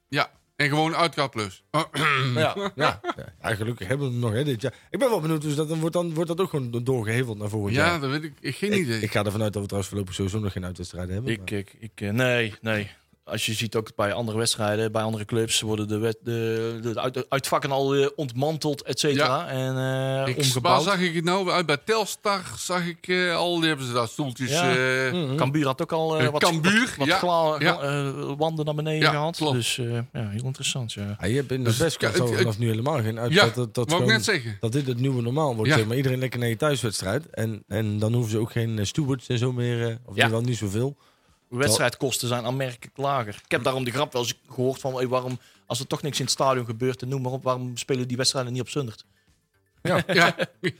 [0.09, 1.62] Ja, en gewoon uitkaatplus.
[1.71, 1.83] Oh,
[2.35, 3.01] Ja, ja.
[3.43, 4.75] ja, gelukkig hebben we hem nog hè, dit jaar.
[4.91, 7.49] Ik ben wel benieuwd, dus dat, dan, wordt, dan wordt dat ook gewoon doorgeheveld naar
[7.49, 8.01] volgend ja, jaar.
[8.01, 8.33] dat weet ik.
[8.41, 9.01] ik geen Ik, idee.
[9.01, 11.33] ik ga ervan uit dat we trouwens voorlopig sowieso nog geen uitwedstrijden hebben.
[11.33, 12.91] Ik, ik, ik, eh, nee, nee.
[13.31, 17.01] Als je ziet ook bij andere wedstrijden, bij andere clubs, worden de, wet, de, de,
[17.01, 19.49] uit, uitvakken al eh, ontmanteld, et cetera.
[19.49, 20.83] En eh Ik, waar omgebouwd.
[20.83, 21.51] zag ik het nou?
[21.51, 24.51] Uit bij Telstar zag ik eh, al, die hebben ze daar stoeltjes.
[24.51, 24.70] Ja.
[24.76, 25.37] eh, Mhm.
[25.37, 27.81] Cambuur had ook al wat, Cambuur, wat, wat ja, gla- ja.
[27.81, 29.37] eh, wanden naar beneden Ja, gehad.
[29.37, 29.55] klopt.
[29.55, 30.93] Dus eh, ja, heel interessant.
[30.93, 31.16] Ja.
[31.20, 31.97] Ja, je hebt in de Dus best
[32.37, 34.57] vanaf nu helemaal geen uit ja, dat, dat, dat, wou ik gewoon- net zeggen.
[34.61, 35.70] dat dit het nieuwe normaal wordt.
[35.70, 35.76] Ja.
[35.76, 37.31] Zeg maar iedereen lekker naar je thuiswedstrijd.
[37.31, 39.99] En, en dan hoeven ze ook geen stewards en zo meer.
[40.05, 40.97] of wel niet zoveel.
[41.59, 43.34] Wedstrijdkosten zijn aanmerkelijk lager.
[43.44, 46.18] Ik heb daarom de grap wel eens gehoord van hey, waarom, als er toch niks
[46.18, 49.05] in het stadion gebeurt, en noem maar op, waarom spelen die wedstrijden niet op Zundert?
[50.07, 50.76] Ja, Ik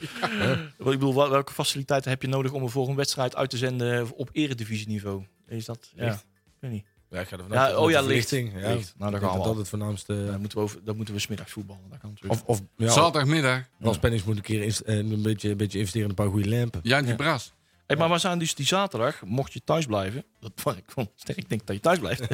[0.78, 4.10] bedoel, wel- welke faciliteiten heb je nodig om er voor een wedstrijd uit te zenden
[4.16, 5.24] op eredivisieniveau?
[5.46, 5.90] Is dat?
[5.94, 6.20] Ja, ik
[6.60, 6.84] weet niet.
[7.10, 8.30] Ja, ik ga ervan Ja, uit dat oh de ja, licht.
[8.30, 8.54] Ja, Licht.
[8.62, 10.24] Nou, daar denk gaan we dat het voornaamste...
[10.26, 11.82] Dan moeten we, over, dan moeten we smiddags voetballen.
[11.90, 12.48] Dat kan natuurlijk.
[12.48, 13.68] of, of ja, zaterdagmiddag.
[13.82, 16.80] als Pennings moet een keer een, beetje, een beetje investeren in een paar goede lampen.
[16.82, 17.52] Jantje Braas.
[17.91, 20.24] Hey, maar we zijn dus die zaterdag, mocht je thuis blijven.
[20.41, 20.84] Dat vond ik
[21.16, 21.38] sterk.
[21.38, 22.20] Ik denk dat je thuis blijft.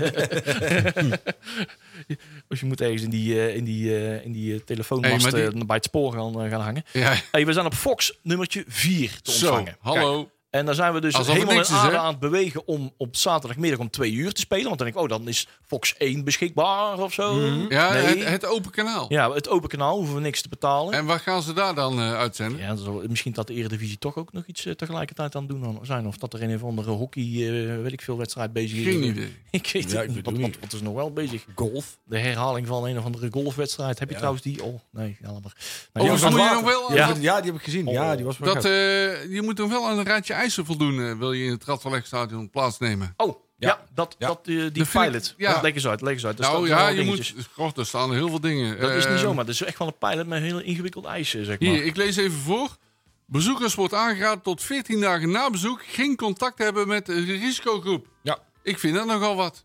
[2.49, 5.43] Als je moet ergens in die, eh, in die, eh, in die eh, telefoonmast Hey,
[5.43, 6.85] maar die- bij het spoor gaan, gaan hangen.
[6.93, 9.47] Ja, Hey, we zijn op Fox nummertje 4 te zo.
[9.47, 9.77] ontvangen.
[9.81, 10.31] Hallo.
[10.57, 13.91] En daar zijn we dus Alsof helemaal is, aan het bewegen om op zaterdagmiddag om
[13.91, 14.65] twee uur te spelen.
[14.65, 17.41] Want dan denk ik, oh, dan is Fox 1 beschikbaar of zo.
[17.69, 18.03] Ja, Nee.
[18.03, 19.07] het, het open kanaal.
[19.09, 20.95] Ja, het open kanaal, hoeven we niks te betalen.
[20.95, 22.61] En waar gaan ze daar dan eh, uitzenden?
[22.61, 25.61] Ja, dat misschien dat de Eredivisie toch ook nog iets eh, tegelijkertijd aan het doen
[25.61, 26.07] dan zijn.
[26.07, 28.85] Of dat er een of andere hockey, eh, weet ik veel, wedstrijd bezig is.
[28.85, 29.37] Geen idee.
[29.51, 30.15] ik weet Ja, niet.
[30.25, 31.45] Wat, het wat, wat is nog wel bezig?
[31.55, 31.99] Golf.
[32.05, 33.99] De herhaling van een of andere golfwedstrijd.
[33.99, 34.21] Heb je Ja.
[34.21, 34.63] trouwens die?
[34.65, 35.43] Oh, nee, jammer.
[35.43, 35.53] Nou,
[35.93, 36.95] Oh, die was je nog wel...
[36.95, 37.09] Ja.
[37.09, 37.87] Ja, ja, die heb ik gezien.
[37.87, 38.71] Ja, die was wel Dat, eh,
[39.33, 42.51] je moet nog wel aan een raadje eisen voldoen, eh, wil je in het Radverlegstadion
[42.51, 43.14] plaatsnemen.
[43.16, 44.26] Oh, Ja, dat, Ja.
[44.26, 45.34] dat, eh, die Dat vind ik- pilot.
[45.36, 45.51] ja.
[45.51, 45.61] Ja.
[45.61, 46.38] Leg eens uit, leg eens uit.
[46.38, 47.34] Er nou staan ja, je dingetjes.
[47.34, 47.49] moet...
[47.53, 48.80] God, er staan heel veel dingen.
[48.80, 49.44] Dat is niet Eh, zomaar.
[49.44, 51.68] Dat is echt wel een pilot met heel ingewikkeld eisen, zeg maar.
[51.68, 52.76] Hier, ik lees even voor.
[53.26, 58.07] Bezoekers wordt aangeraden tot 14 dagen na bezoek geen contact hebben met de risicogroep.
[58.22, 58.38] Ja.
[58.62, 59.64] Ik vind dat nogal wat.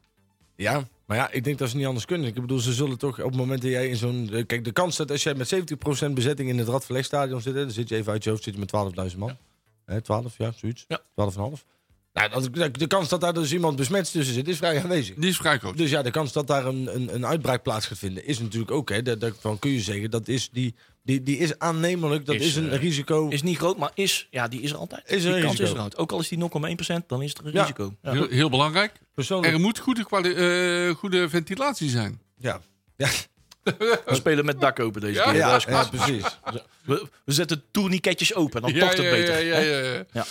[0.55, 2.27] Ja, maar ja, ik denk dat ze niet anders kunnen.
[2.27, 4.43] Ik bedoel, ze zullen toch op het moment dat jij in zo'n...
[4.47, 7.53] Kijk, de kans dat als jij met 70% bezetting in het Radverlegstadion zit...
[7.55, 8.69] dan zit je even uit je hoofd, zit je met
[9.11, 9.37] 12.000 man.
[9.85, 10.85] Hè, 12, ja, zoiets.
[10.87, 10.99] Ja.
[10.99, 11.63] 12,5.
[12.13, 15.15] Nou, dat, de, de kans dat daar dus iemand besmet tussen zit, is vrij aanwezig.
[15.15, 15.77] Die is vrij groot.
[15.77, 18.71] Dus ja, de kans dat daar een, een, een uitbraak plaats gaat vinden, is natuurlijk
[18.71, 18.89] ook...
[18.89, 22.45] Hè, dat, daarvan kun je zeggen, dat is, die, die, die is aannemelijk, dat is,
[22.45, 23.27] Is, een eh, risico...
[23.29, 25.09] Is niet groot, maar is, ja, die is er altijd.
[25.11, 25.71] Is die een kans risico.
[25.77, 25.97] is altijd.
[26.01, 27.61] Ook al is die 0,1%, dan is er een Ja.
[27.61, 27.95] risico.
[28.01, 28.11] Ja.
[28.11, 28.99] Heel, heel belangrijk.
[29.13, 29.53] persoonlijk...
[29.53, 30.03] Er moet goede,
[30.33, 32.21] eh, goede ventilatie zijn.
[32.37, 32.61] ja.
[32.97, 33.09] Ja,
[33.63, 35.35] We spelen met dak open deze Ja, keer.
[35.35, 36.39] ja, Dat is ja, precies.
[36.83, 39.43] We, we zetten tourniquetjes open, dan Ja, tocht het beter.
[39.45, 40.03] Ja, ja, ja, ja.
[40.11, 40.25] Ja.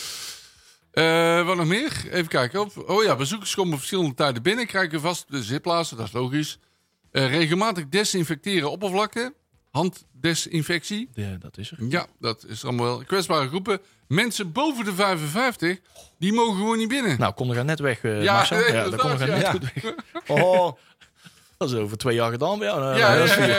[0.91, 1.93] Eh, wat nog meer?
[2.11, 2.61] Even kijken.
[2.61, 2.85] Op.
[2.91, 4.67] Oh ja, bezoekers komen op verschillende tijden binnen.
[4.67, 6.59] Krijgen vast de zitplaatsen, dat is logisch.
[7.11, 9.35] Eh, regelmatig desinfecteren oppervlakken.
[9.71, 11.09] Handdesinfectie.
[11.15, 11.77] Ja, dat is er.
[11.89, 13.05] Ja, dat is allemaal wel.
[13.05, 13.81] Kwetsbare groepen.
[14.09, 15.79] Mensen boven de 55,
[16.19, 17.19] die mogen gewoon niet binnen.
[17.19, 18.59] Nou, kom er net weg, eh Ja, Marcel.
[18.59, 19.51] nee, Ja, dat dan kom er net ja.
[19.51, 19.95] goed weg.
[20.45, 20.77] Oh,
[21.61, 23.55] Dat is over twee jaar gedaan ja, vier.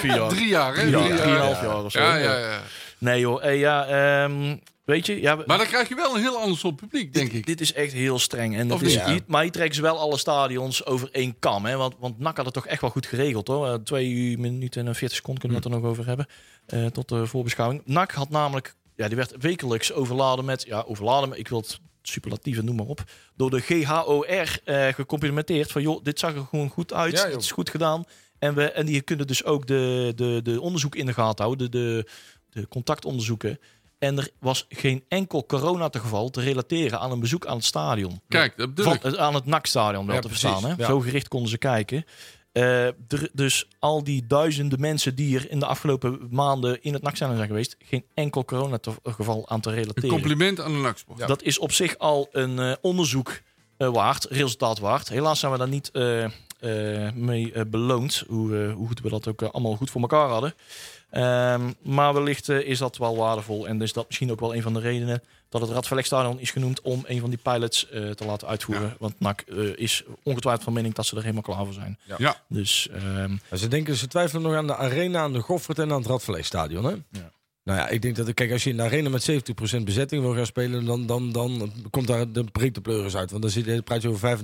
[0.00, 0.28] vier jaar.
[0.28, 0.80] Drie jaar, hè?
[0.80, 1.98] Drie jaar, drieënhalf jaar of zo.
[2.00, 2.60] Ja, ja, ja.
[2.98, 6.36] Nee joh, hey, ja, ehm, weet je, ja, Maar dan krijg je wel een heel
[6.38, 7.46] ander soort publiek, denk ik.
[7.46, 8.56] Dit is echt heel streng.
[8.56, 8.94] En dat is?
[8.94, 9.18] Ja.
[9.26, 11.64] maar hier trekken ze wel alle stadions over één kam.
[11.64, 11.76] Hè?
[11.76, 13.48] Want, want NAC had het toch echt wel goed geregeld.
[13.48, 13.66] hoor.
[13.68, 16.26] Eh, Twee minuten en 40 seconden kunnen we het er nog over hebben.
[16.66, 17.82] eh, tot de voorbeschouwing.
[17.84, 21.80] NAC had namelijk, ja, die werd wekelijks overladen met, ja, overladen met, ik wil het
[22.08, 23.04] superlatieve, noem maar op.
[23.36, 24.24] Door de GHOR
[24.64, 27.12] eh gecomplimenteerd van, joh, dit zag er gewoon goed uit.
[27.12, 28.04] Ja, het is goed gedaan.
[28.38, 31.70] En, we, en die kunnen dus ook de, de, de onderzoek in de gaten houden.
[31.70, 32.08] De, de,
[32.60, 33.58] de contactonderzoeken.
[33.98, 38.20] En er was geen enkel coronageval te relateren aan een bezoek aan het stadion.
[38.28, 39.18] Kijk, dat bedoel Van, ik.
[39.18, 40.70] aan het NAC-stadion wel Ja, te precies, verstaan.
[40.70, 40.76] Hè?
[40.82, 40.86] ja.
[40.86, 42.04] Zo gericht konden ze kijken.
[42.56, 47.02] Eh, er- dus al die duizenden mensen die er in de afgelopen maanden in het
[47.02, 50.08] NAC-stadion zijn geweest, geen enkel coronageval aan te Een relateren.
[50.08, 50.92] compliment aan de.
[51.16, 51.26] Ja.
[51.26, 53.40] Dat is op zich al een eh, onderzoek
[53.76, 55.08] eh, waard, resultaat waard.
[55.08, 59.28] Helaas zijn we daar niet eh, eh, mee beloond, hoe, eh, hoe goed we dat
[59.28, 60.54] ook allemaal goed voor elkaar hadden.
[61.10, 64.74] Ehm, maar wellicht is dat wel waardevol en is dat misschien ook wel een van
[64.74, 68.48] de redenen dat het Radverlegstadion is genoemd om een van die pilots eh, te laten
[68.48, 68.96] uitvoeren.
[68.98, 71.98] Want NAC eh, is ongetwijfeld van mening dat ze er helemaal klaar voor zijn.
[72.18, 72.42] Ja.
[72.48, 75.98] Dus ehm, Ze denken, ze twijfelen nog aan de arena, aan de Goffert en aan
[75.98, 76.94] het Radverlegstadion, hè?
[77.10, 77.30] Ja.
[77.66, 80.34] Nou ja, ik denk dat, kijk, als je in de arena met 70% bezetting wil
[80.34, 83.30] gaan spelen, dan, dan, dan komt daar de breekt de pleuris uit.
[83.30, 84.38] Want dan zit je, praat je over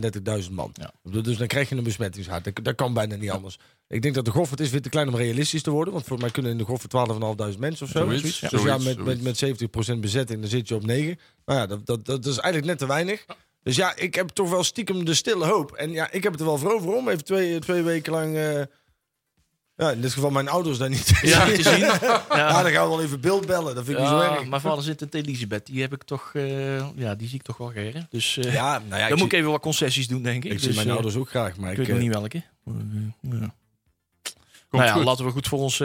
[0.45, 0.73] 35.000 man.
[0.75, 0.93] Ja.
[1.23, 2.45] Dus dan krijg je een besmettingshaard.
[2.45, 3.59] Dat, dat kan bijna niet anders.
[3.89, 5.93] Ik denk dat de Goffert is weer te klein om realistisch te worden.
[5.93, 6.93] Want voor mij kunnen in de Goffert
[7.55, 8.05] 12.500 mensen of zo.
[8.05, 9.45] Zoiets, Dus zoiets, ja, met, met, met
[9.97, 11.19] 70% bezetting, dan zit je op 9.
[11.45, 13.27] Nou ja, dat, dat, dat is eigenlijk net te weinig.
[13.63, 15.73] Dus ja, ik heb toch wel stiekem de stille hoop.
[15.73, 18.37] En ja, ik heb het er wel voor over om even twee, twee weken lang...
[18.37, 18.63] eh,
[19.83, 21.57] ja, in dit geval mijn ouders daar niet te ja, zien.
[21.63, 21.79] te zien.
[21.79, 22.63] Ja, Ja.
[22.63, 23.75] dan gaan we wel even beeld bellen.
[23.75, 24.47] Dat vind ik niet zo erg.
[24.47, 25.67] mijn vader zit in het Elisabeth.
[25.67, 28.07] Die heb ik toch, eh, ja, die zie ik toch wel geren.
[28.11, 30.45] Dus eh, Ja, nou ja, dan ik, moet zie, ik even wat concessies doen, denk
[30.45, 30.53] ik.
[30.53, 31.57] ik zie Dus, mijn eh, ouders ook graag.
[31.57, 32.43] Maar Ik weet nog niet welke.
[32.65, 32.73] Ja.
[33.23, 35.05] Komt nou ja, goed.
[35.05, 35.77] laten we goed voor, ons,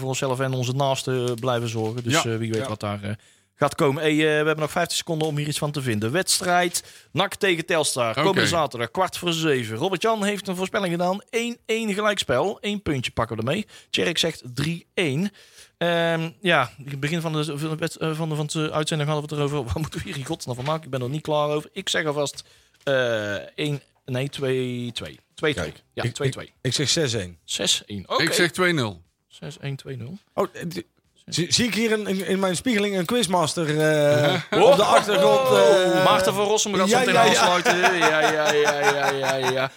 [0.00, 2.02] voor onszelf en onze naasten blijven zorgen.
[2.02, 3.16] Dus wie weet wat daar
[3.56, 4.02] gaat komen.
[4.02, 6.12] Hey, eh, we hebben nog 15 seconden om hier iets van te vinden.
[6.12, 8.10] Wedstrijd NAC tegen Telstar.
[8.10, 8.22] Oké.
[8.22, 9.76] Komende zaterdag, kwart voor zeven.
[9.76, 11.20] Robert-Jan heeft een voorspelling gedaan.
[11.30, 12.58] 1-1 gelijkspel.
[12.60, 13.66] Eén puntje pakken we ermee.
[13.90, 15.30] Tjerk zegt 3-1.
[15.78, 18.72] Ehm, ja, in het begin van de, van de, wed- eh, van de, van de
[18.72, 19.64] uitzending hadden we het erover.
[19.72, 20.84] Wat moeten we hier in godsnaam van maken?
[20.84, 21.70] Ik ben er niet klaar over.
[21.72, 22.44] Ik zeg alvast
[22.82, 23.80] eh 1...
[24.04, 24.92] Nee, 2-2.
[24.92, 25.14] 2-2.
[25.34, 26.52] Kijk, Ja, ik- 2-2.
[26.60, 27.38] ik zeg 6-1.
[27.44, 28.06] 6-1.
[28.06, 28.22] Oké.
[28.22, 29.02] Ik zeg 2-0.
[29.28, 30.18] 6-1-2-0.
[30.34, 30.82] Oh, eh, d-
[31.26, 35.48] zie, zie ik hier in, in, in mijn spiegeling een quizmaster eh, op de achtergrond?
[35.48, 37.28] eh, Maarten van Rossum gaat ja, zo meteen ja, ja.
[37.28, 37.76] aansluiten.
[37.98, 39.70] Ja, ja, ja, ja, ja, ja.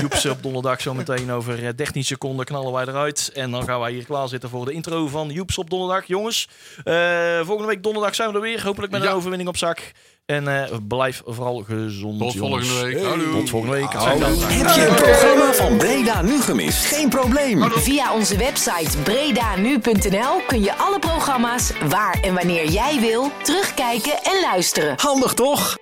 [0.00, 3.30] Joeps op donderdag zo meteen over eh, 13 seconden knallen wij eruit.
[3.34, 6.06] En dan gaan wij hier klaar zitten voor de intro van Joeps op donderdag.
[6.06, 6.48] Jongens,
[6.84, 8.64] eh, volgende week donderdag zijn we er weer.
[8.64, 9.08] Hopelijk met Ja.
[9.08, 9.92] een overwinning op zak.
[10.26, 12.94] En eh, blijf vooral gezond, Tot volgende week.
[12.94, 13.08] Hey.
[13.08, 13.32] Hallo.
[13.32, 13.92] Tot volgende week.
[13.92, 14.26] Houdoe.
[14.26, 16.84] Heb je een programma van Breda nu gemist?
[16.84, 17.70] Geen probleem.
[17.70, 24.40] Via onze website bredanu.nl kun je alle programma's waar en wanneer jij wil terugkijken en
[24.40, 24.94] luisteren.
[24.96, 25.76] Handig toch?